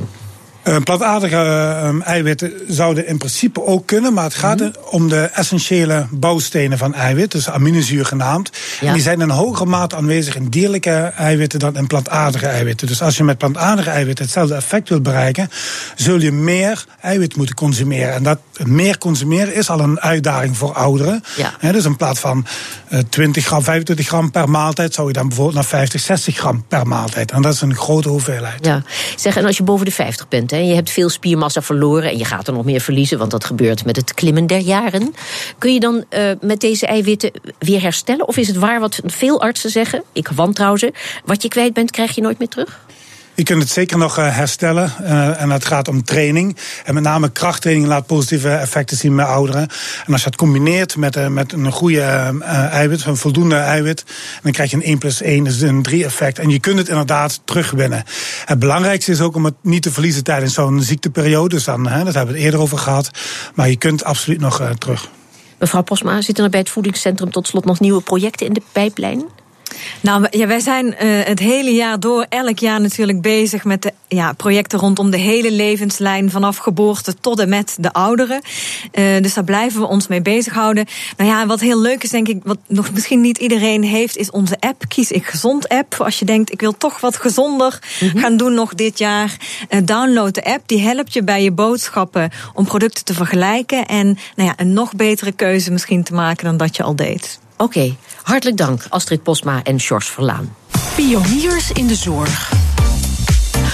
Uh, 0.68 0.78
plantaardige 0.84 1.36
uh, 1.36 2.08
eiwitten 2.08 2.52
zouden 2.68 3.08
in 3.08 3.18
principe 3.18 3.66
ook 3.66 3.88
kunnen, 3.88 4.14
maar 4.14 4.24
het 4.24 4.34
gaat 4.34 4.60
mm 4.60 4.72
om 4.90 5.10
de 5.10 5.22
essentiële 5.22 6.08
bouwstenen 6.12 6.78
van 6.78 6.94
eiwit, 6.94 7.32
dus 7.32 7.50
aminozuur 7.50 8.06
genaamd. 8.06 8.50
Ja. 8.80 8.88
En 8.88 8.94
die 8.94 9.02
zijn 9.02 9.22
in 9.22 9.30
hogere 9.30 9.70
mate 9.70 9.96
aanwezig 9.96 10.36
in 10.36 10.50
dierlijke 10.50 11.14
eiwitten 11.18 11.60
dan 11.60 11.78
in 11.78 11.88
plantaardige 11.88 12.48
eiwitten. 12.48 12.88
Dus 12.88 13.02
als 13.02 13.18
je 13.18 13.24
met 13.24 13.38
plantaardige 13.38 13.90
eiwitten 13.90 14.26
hetzelfde 14.26 14.56
effect 14.56 14.90
wilt 14.90 15.04
bereiken, 15.04 15.50
zul 15.96 16.20
je 16.20 16.32
meer 16.32 16.86
eiwit 17.02 17.36
moeten 17.36 17.56
consumeren. 17.56 18.14
En 18.14 18.24
dat 18.24 18.40
meer 18.64 18.98
consumeren 18.98 19.56
is 19.56 19.70
al 19.70 19.80
een 19.80 20.00
uitdaging 20.00 20.58
voor 20.58 20.74
ouderen. 20.74 21.24
Ja. 21.60 21.72
dus 21.72 21.86
in 21.86 21.96
plaats 21.96 22.20
van 22.20 22.46
uh, 22.90 23.00
20 23.10 23.46
gram, 23.46 23.64
25 23.64 24.08
gram 24.08 24.32
per 24.32 24.50
maaltijd, 24.50 24.94
zou 24.94 25.08
je 25.08 25.14
dan 25.14 25.28
bijvoorbeeld 25.28 25.56
naar 25.56 25.66
50, 25.66 26.02
60 26.02 26.38
gram 26.38 26.66
per 26.68 26.88
maaltijd. 26.88 27.32
En 27.32 27.42
dat 27.42 27.54
is 27.54 27.62
een 27.62 27.76
grote 27.76 28.10
hoeveelheid. 28.10 28.66
Ja, 28.66 28.84
zeg, 29.16 29.38
en 29.38 29.46
als 29.46 29.58
je 29.58 29.64
boven 29.64 29.86
de 29.86 29.92
50 29.92 30.28
bent, 30.28 30.52
je 30.58 30.74
hebt 30.74 30.90
veel 30.90 31.10
spiermassa 31.10 31.62
verloren 31.62 32.10
en 32.10 32.18
je 32.18 32.26
gaat 32.26 32.48
er 32.48 32.54
nog 32.54 32.66
meer 32.66 32.82
verliezen, 32.82 33.18
want 33.18 33.32
dat 33.32 33.46
gebeurt 33.46 33.86
met 33.86 33.96
het 33.96 34.14
klimmen 34.14 34.48
der 34.48 34.60
jaren. 34.60 35.16
Kun 35.58 35.74
je 35.74 35.80
dan 35.80 36.04
uh, 36.10 36.32
met 36.42 36.60
deze 36.60 36.88
eiwitten 36.88 37.32
weer 37.60 37.82
herstellen? 37.82 38.28
Of 38.28 38.38
is 38.38 38.48
het 38.48 38.58
waar 38.58 38.80
wat 38.80 39.00
veel 39.06 39.42
artsen 39.42 39.70
zeggen? 39.70 40.04
Ik 40.14 40.28
wantrouw 40.28 40.76
ze. 40.76 40.94
Wat 41.26 41.42
je 41.42 41.48
kwijt 41.48 41.74
bent, 41.74 41.92
krijg 41.92 42.16
je 42.16 42.22
nooit 42.22 42.40
meer 42.40 42.48
terug? 42.48 42.83
Je 43.36 43.44
kunt 43.44 43.62
het 43.62 43.72
zeker 43.72 43.98
nog 43.98 44.18
eh, 44.18 44.36
herstellen. 44.36 44.94
Uh, 45.02 45.42
en 45.42 45.50
het 45.50 45.66
gaat 45.66 45.88
om 45.88 46.04
training. 46.04 46.58
En 46.86 46.94
met 46.94 47.04
name 47.04 47.32
krachttraining 47.32 47.88
laat 47.88 48.06
positieve 48.06 48.50
effecten 48.50 48.98
zien 48.98 49.16
bij 49.16 49.26
ouderen. 49.26 49.68
En 50.06 50.14
als 50.14 50.22
je 50.22 50.28
het 50.28 50.36
combineert 50.36 50.96
met, 50.96 51.16
uh, 51.16 51.28
met 51.28 51.54
een 51.54 51.72
goede 51.72 52.02
eiwit, 52.72 53.06
een 53.06 53.18
voldoende 53.18 53.56
eiwit, 53.56 54.04
dan 54.44 54.52
krijg 54.52 54.70
je 54.72 54.76
een 54.76 54.84
1 54.84 54.98
plus 54.98 55.22
1, 55.22 55.44
dus 55.44 55.62
een 55.62 55.82
3 55.82 56.06
effect. 56.06 56.40
En 56.40 56.50
je 56.50 56.60
kunt 56.60 56.78
het 56.78 56.88
inderdaad 56.88 57.42
terugwinnen. 57.46 58.04
Het 58.46 58.60
belangrijkste 58.60 59.12
is 59.12 59.22
ook 59.22 59.36
om 59.36 59.46
het 59.46 59.56
niet 59.62 59.82
te 59.82 59.92
verliezen 59.92 60.24
tijdens 60.24 60.54
zo'n 60.54 60.82
ziekteperiode. 60.82 61.56
Dus 61.56 61.64
dan, 61.64 61.84
dat 61.84 61.94
hebben 61.94 62.26
we 62.26 62.34
het 62.34 62.42
eerder 62.42 62.60
over 62.60 62.78
gehad. 62.78 63.10
Maar 63.56 63.70
je 63.70 63.78
kunt 63.78 64.04
absoluut 64.04 64.40
nog 64.40 64.72
terug. 64.78 65.10
Mevrouw 65.60 65.82
Posma, 65.82 66.22
zitten 66.22 66.44
er 66.44 66.50
bij 66.50 66.60
het 66.60 66.70
voedingscentrum 66.70 67.32
tot 67.32 67.48
slot 67.48 67.66
nog 67.66 67.80
nieuwe 67.80 68.02
projecten 68.02 68.48
in 68.48 68.54
de 68.54 68.62
pijplijn? 68.72 69.26
Nou, 70.02 70.28
ja, 70.30 70.48
wij 70.48 70.60
zijn 70.60 70.86
uh, 70.86 70.94
het 71.24 71.40
hele 71.40 71.72
jaar 71.72 72.00
door, 72.00 72.26
elk 72.30 72.60
jaar 72.60 72.82
natuurlijk 72.82 73.22
bezig 73.22 73.64
met 73.64 73.82
de 73.82 73.94
ja, 74.08 74.34
projecten 74.34 74.80
rondom 74.80 75.10
de 75.10 75.18
hele 75.18 75.52
levenslijn, 75.52 76.32
vanaf 76.32 76.58
geboorte 76.58 77.16
tot 77.20 77.40
en 77.40 77.50
met 77.50 77.76
de 77.80 77.94
ouderen. 77.94 78.42
Uh, 78.94 79.22
dus 79.22 79.34
daar 79.34 79.44
blijven 79.44 79.80
we 79.80 79.88
ons 79.88 80.08
mee 80.08 80.22
bezighouden. 80.22 80.86
Nou 81.18 81.30
ja, 81.30 81.46
wat 81.46 81.60
heel 81.60 81.82
leuk 81.82 82.04
is, 82.04 82.10
denk 82.10 82.28
ik, 82.28 82.40
wat 82.44 82.58
nog 82.68 82.92
misschien 82.92 83.22
niet 83.22 83.38
iedereen 83.38 83.84
heeft, 83.84 84.18
is 84.18 84.32
onze 84.32 84.58
app. 84.60 84.84
Kies 84.88 85.12
ik 85.12 85.26
gezond 85.26 85.70
app. 85.70 85.96
Als 86.02 86.20
je 86.20 86.26
denkt, 86.26 86.52
ik 86.52 86.60
wil 86.60 86.78
toch 86.78 87.00
wat 87.00 87.16
gezonder 87.16 87.80
mm-hmm. 88.00 88.20
gaan 88.20 88.38
doen 88.38 88.54
nog 88.54 88.74
dit 88.74 88.98
jaar. 88.98 89.38
Uh, 89.70 89.80
download 89.84 90.34
de 90.34 90.44
app. 90.44 90.62
Die 90.66 90.82
helpt 90.82 91.14
je 91.14 91.24
bij 91.24 91.44
je 91.44 91.52
boodschappen 91.52 92.32
om 92.54 92.66
producten 92.66 93.06
te 93.06 93.14
vergelijken. 93.14 93.86
En 93.86 94.18
nou 94.36 94.50
ja, 94.50 94.54
een 94.58 94.74
nog 94.74 94.94
betere 94.94 95.32
keuze 95.32 95.72
misschien 95.72 96.04
te 96.04 96.14
maken 96.14 96.46
dan 96.46 96.58
dat 96.58 96.76
je 96.76 96.84
al 96.84 96.96
deed. 96.96 97.42
Oké, 97.58 97.96
hartelijk 98.22 98.58
dank 98.58 98.86
Astrid 98.90 99.24
Posma 99.24 99.64
en 99.64 99.80
Sjors 99.80 100.08
Verlaan. 100.08 100.56
Pioniers 100.96 101.72
in 101.72 101.88
de 101.88 101.96
zorg. 101.96 102.63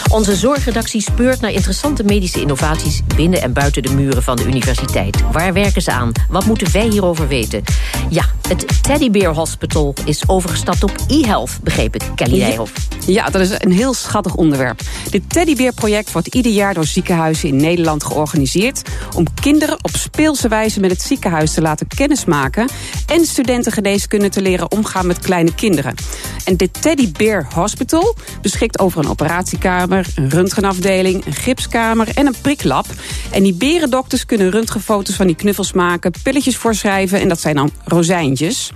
Onze 0.09 0.35
zorgredactie 0.35 1.01
speurt 1.01 1.41
naar 1.41 1.51
interessante 1.51 2.03
medische 2.03 2.41
innovaties 2.41 3.01
binnen 3.15 3.41
en 3.41 3.53
buiten 3.53 3.83
de 3.83 3.93
muren 3.93 4.23
van 4.23 4.35
de 4.35 4.45
universiteit. 4.45 5.23
Waar 5.31 5.53
werken 5.53 5.81
ze 5.81 5.91
aan? 5.91 6.11
Wat 6.29 6.45
moeten 6.45 6.71
wij 6.71 6.87
hierover 6.87 7.27
weten? 7.27 7.63
Ja, 8.09 8.25
het 8.47 8.83
Teddy 8.83 9.11
Bear 9.11 9.33
Hospital 9.33 9.93
is 10.05 10.27
overgestapt 10.27 10.83
op 10.83 10.91
e-health, 11.07 11.59
begreep 11.63 11.95
ik, 11.95 12.01
Kelly 12.15 12.39
Nijhoff. 12.39 12.73
Ja, 13.05 13.29
dat 13.29 13.41
is 13.41 13.49
een 13.57 13.71
heel 13.71 13.93
schattig 13.93 14.35
onderwerp. 14.35 14.81
Dit 15.09 15.23
Teddybeer-project 15.27 16.11
wordt 16.11 16.27
ieder 16.27 16.51
jaar 16.51 16.73
door 16.73 16.85
ziekenhuizen 16.85 17.49
in 17.49 17.55
Nederland 17.55 18.03
georganiseerd... 18.03 18.81
om 19.15 19.25
kinderen 19.41 19.77
op 19.81 19.95
speelse 19.95 20.47
wijze 20.47 20.79
met 20.79 20.91
het 20.91 21.01
ziekenhuis 21.01 21.53
te 21.53 21.61
laten 21.61 21.87
kennismaken... 21.87 22.69
en 23.05 23.25
studentengeneeskunde 23.25 24.29
te 24.29 24.41
leren 24.41 24.71
omgaan 24.71 25.07
met 25.07 25.19
kleine 25.19 25.55
kinderen. 25.55 25.95
En 26.45 26.57
dit 26.57 26.81
Teddybeer 26.81 27.47
Hospital 27.53 28.15
beschikt 28.41 28.79
over 28.79 28.99
een 28.99 29.09
operatiekamer... 29.09 29.98
een 30.15 30.29
röntgenafdeling, 30.29 31.25
een 31.25 31.33
gipskamer 31.33 32.07
en 32.13 32.27
een 32.27 32.35
priklab. 32.41 32.85
En 33.31 33.43
die 33.43 33.53
berendokters 33.53 34.25
kunnen 34.25 34.49
röntgenfoto's 34.51 35.15
van 35.15 35.27
die 35.27 35.35
knuffels 35.35 35.73
maken... 35.73 36.11
pilletjes 36.23 36.57
voorschrijven 36.57 37.19
en 37.19 37.29
dat 37.29 37.39
zijn 37.39 37.55
dan 37.55 37.71
rozijntjes... 37.83 38.71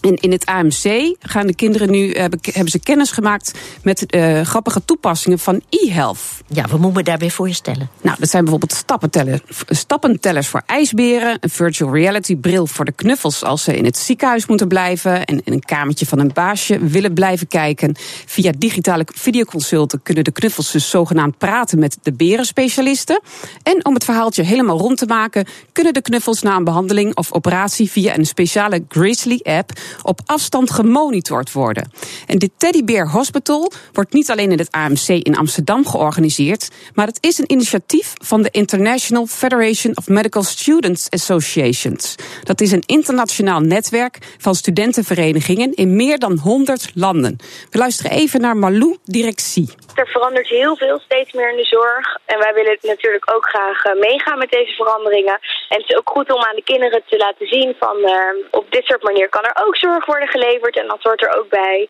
In, 0.00 0.16
in 0.16 0.32
het 0.32 0.46
AMC 0.46 1.16
gaan 1.20 1.46
de 1.46 1.54
kinderen 1.54 1.90
nu, 1.90 2.12
hebben, 2.12 2.38
hebben 2.42 2.70
ze 2.70 2.78
kennis 2.78 3.10
gemaakt 3.10 3.52
met 3.82 4.14
uh, 4.14 4.40
grappige 4.40 4.84
toepassingen 4.84 5.38
van 5.38 5.62
e-health. 5.68 6.20
Ja, 6.46 6.62
wat 6.62 6.80
moeten 6.80 6.98
we 6.98 7.02
daarbij 7.02 7.30
voorstellen? 7.30 7.90
Nou, 8.02 8.16
dat 8.18 8.28
zijn 8.28 8.42
bijvoorbeeld 8.42 8.78
stappentellers, 8.78 9.40
stappentellers 9.68 10.48
voor 10.48 10.62
ijsberen, 10.66 11.36
een 11.40 11.50
virtual 11.50 11.94
reality 11.94 12.36
bril 12.36 12.66
voor 12.66 12.84
de 12.84 12.92
knuffels 12.92 13.44
als 13.44 13.64
ze 13.64 13.76
in 13.76 13.84
het 13.84 13.98
ziekenhuis 13.98 14.46
moeten 14.46 14.68
blijven 14.68 15.24
en 15.24 15.40
in 15.44 15.52
een 15.52 15.64
kamertje 15.64 16.06
van 16.06 16.18
een 16.18 16.30
baasje 16.34 16.78
willen 16.78 17.14
blijven 17.14 17.48
kijken. 17.48 17.96
Via 18.26 18.52
digitale 18.58 19.06
videoconsulten 19.14 20.02
kunnen 20.02 20.24
de 20.24 20.32
knuffels 20.32 20.72
dus 20.72 20.90
zogenaamd 20.90 21.38
praten 21.38 21.78
met 21.78 21.98
de 22.02 22.12
berenspecialisten. 22.12 23.20
En 23.62 23.84
om 23.84 23.94
het 23.94 24.04
verhaaltje 24.04 24.42
helemaal 24.42 24.78
rond 24.78 24.98
te 24.98 25.06
maken, 25.06 25.46
kunnen 25.72 25.94
de 25.94 26.02
knuffels 26.02 26.42
na 26.42 26.56
een 26.56 26.64
behandeling 26.64 27.16
of 27.16 27.32
operatie 27.32 27.90
via 27.90 28.16
een 28.16 28.26
speciale 28.26 28.84
Grizzly 28.88 29.40
app 29.42 29.72
op 30.02 30.20
afstand 30.26 30.70
gemonitord 30.70 31.52
worden. 31.52 31.92
En 32.26 32.38
dit 32.38 32.50
Teddy 32.56 32.84
Bear 32.84 33.10
Hospital 33.10 33.72
wordt 33.92 34.12
niet 34.12 34.30
alleen 34.30 34.52
in 34.52 34.58
het 34.58 34.70
AMC 34.70 35.08
in 35.08 35.36
Amsterdam 35.36 35.86
georganiseerd, 35.86 36.68
maar 36.94 37.06
het 37.06 37.18
is 37.20 37.38
een 37.38 37.52
initiatief 37.52 38.12
van 38.22 38.42
de 38.42 38.50
International 38.50 39.26
Federation 39.26 39.96
of 39.96 40.08
Medical 40.08 40.42
Students 40.42 41.10
Associations. 41.10 42.14
Dat 42.42 42.60
is 42.60 42.72
een 42.72 42.82
internationaal 42.86 43.60
netwerk 43.60 44.18
van 44.38 44.54
studentenverenigingen 44.54 45.74
in 45.74 45.96
meer 45.96 46.18
dan 46.18 46.38
100 46.38 46.90
landen. 46.94 47.36
We 47.70 47.78
luisteren 47.78 48.10
even 48.10 48.40
naar 48.40 48.56
Malou 48.56 48.96
Directie. 49.04 49.68
Er 49.94 50.06
verandert 50.06 50.48
heel 50.48 50.76
veel, 50.76 50.98
steeds 50.98 51.32
meer 51.32 51.50
in 51.50 51.56
de 51.56 51.64
zorg. 51.64 52.18
En 52.26 52.38
wij 52.38 52.54
willen 52.54 52.78
natuurlijk 52.82 53.34
ook 53.34 53.48
graag 53.48 53.84
eh, 53.84 54.00
meegaan 54.00 54.38
met 54.38 54.50
deze 54.50 54.74
veranderingen. 54.74 55.38
En 55.68 55.80
het 55.80 55.90
is 55.90 55.96
ook 55.96 56.10
goed 56.10 56.32
om 56.32 56.42
aan 56.42 56.54
de 56.54 56.70
kinderen 56.72 57.02
te 57.06 57.16
laten 57.16 57.46
zien 57.46 57.74
van 57.78 57.96
uh, 57.96 58.12
op 58.50 58.66
dit 58.70 58.84
soort 58.84 59.02
manier 59.02 59.28
kan 59.28 59.44
er 59.44 59.56
ook 59.64 59.76
zorg 59.78 60.06
worden 60.06 60.28
geleverd 60.28 60.78
en 60.78 60.88
dat 60.88 61.02
hoort 61.02 61.22
er 61.22 61.38
ook 61.38 61.48
bij. 61.48 61.88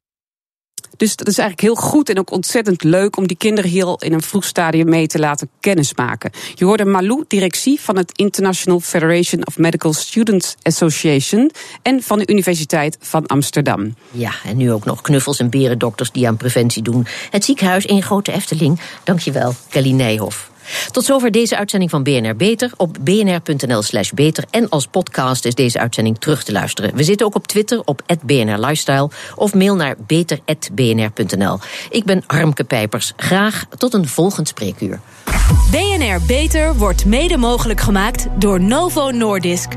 Dus 0.97 1.17
dat 1.17 1.27
is 1.29 1.39
eigenlijk 1.39 1.69
heel 1.69 1.89
goed 1.91 2.09
en 2.09 2.19
ook 2.19 2.31
ontzettend 2.31 2.83
leuk 2.83 3.17
om 3.17 3.27
die 3.27 3.37
kinderen 3.37 3.71
hier 3.71 3.85
al 3.85 4.01
in 4.01 4.13
een 4.13 4.23
vroeg 4.23 4.45
stadium 4.45 4.89
mee 4.89 5.07
te 5.07 5.19
laten 5.19 5.51
kennismaken. 5.61 6.31
Je 6.55 6.65
hoorde 6.65 6.85
Malou, 6.85 7.25
directie 7.29 7.81
van 7.81 7.97
het 7.97 8.19
International 8.19 8.81
Federation 8.81 9.47
of 9.47 9.59
Medical 9.59 9.93
Students 9.93 10.57
Association 10.63 11.51
en 11.83 12.03
van 12.03 12.19
de 12.19 12.27
Universiteit 12.27 12.99
van 13.01 13.27
Amsterdam. 13.27 13.95
Ja, 14.11 14.33
en 14.45 14.57
nu 14.57 14.73
ook 14.73 14.85
nog 14.85 15.01
knuffels 15.01 15.39
en 15.39 15.51
berendokters 15.51 16.11
die 16.11 16.29
aan 16.29 16.37
preventie 16.37 16.83
doen. 16.83 17.07
Het 17.31 17.45
ziekenhuis 17.45 17.85
in 17.87 18.03
Grote 18.03 18.33
Efteling. 18.33 18.81
Dankjewel, 19.05 19.53
Kelly 19.69 19.93
Nijhoff. 19.93 20.51
Tot 20.91 21.05
zover 21.05 21.31
deze 21.31 21.57
uitzending 21.57 21.91
van 21.91 22.03
BNR 22.03 22.37
Beter. 22.37 22.73
Op 22.77 22.97
bnr.nl 23.01 23.83
slash 23.83 24.11
beter. 24.11 24.45
En 24.51 24.69
als 24.69 24.87
podcast 24.87 25.45
is 25.45 25.55
deze 25.55 25.79
uitzending 25.79 26.19
terug 26.19 26.45
te 26.45 26.53
luisteren. 26.53 26.95
We 26.95 27.05
zitten 27.05 27.27
ook 27.27 27.35
op 27.35 27.47
Twitter 27.47 27.81
op 27.85 28.03
BNR 28.25 28.59
Lifestyle. 28.59 29.11
Of 29.35 29.55
mail 29.55 29.75
naar 29.75 29.95
beter.bnr.nl. 30.07 31.59
Ik 31.91 32.05
ben 32.05 32.23
Harmke 32.27 32.65
Pijpers. 32.65 33.13
Graag 33.17 33.65
tot 33.77 33.95
een 33.95 34.09
volgend 34.09 34.49
spreekuur. 34.49 35.01
BNR 35.71 36.21
Beter 36.27 36.77
wordt 36.77 37.05
mede 37.05 37.37
mogelijk 37.37 37.81
gemaakt 37.81 38.27
door 38.39 38.61
Novo 38.61 39.11
Nordisk. 39.11 39.69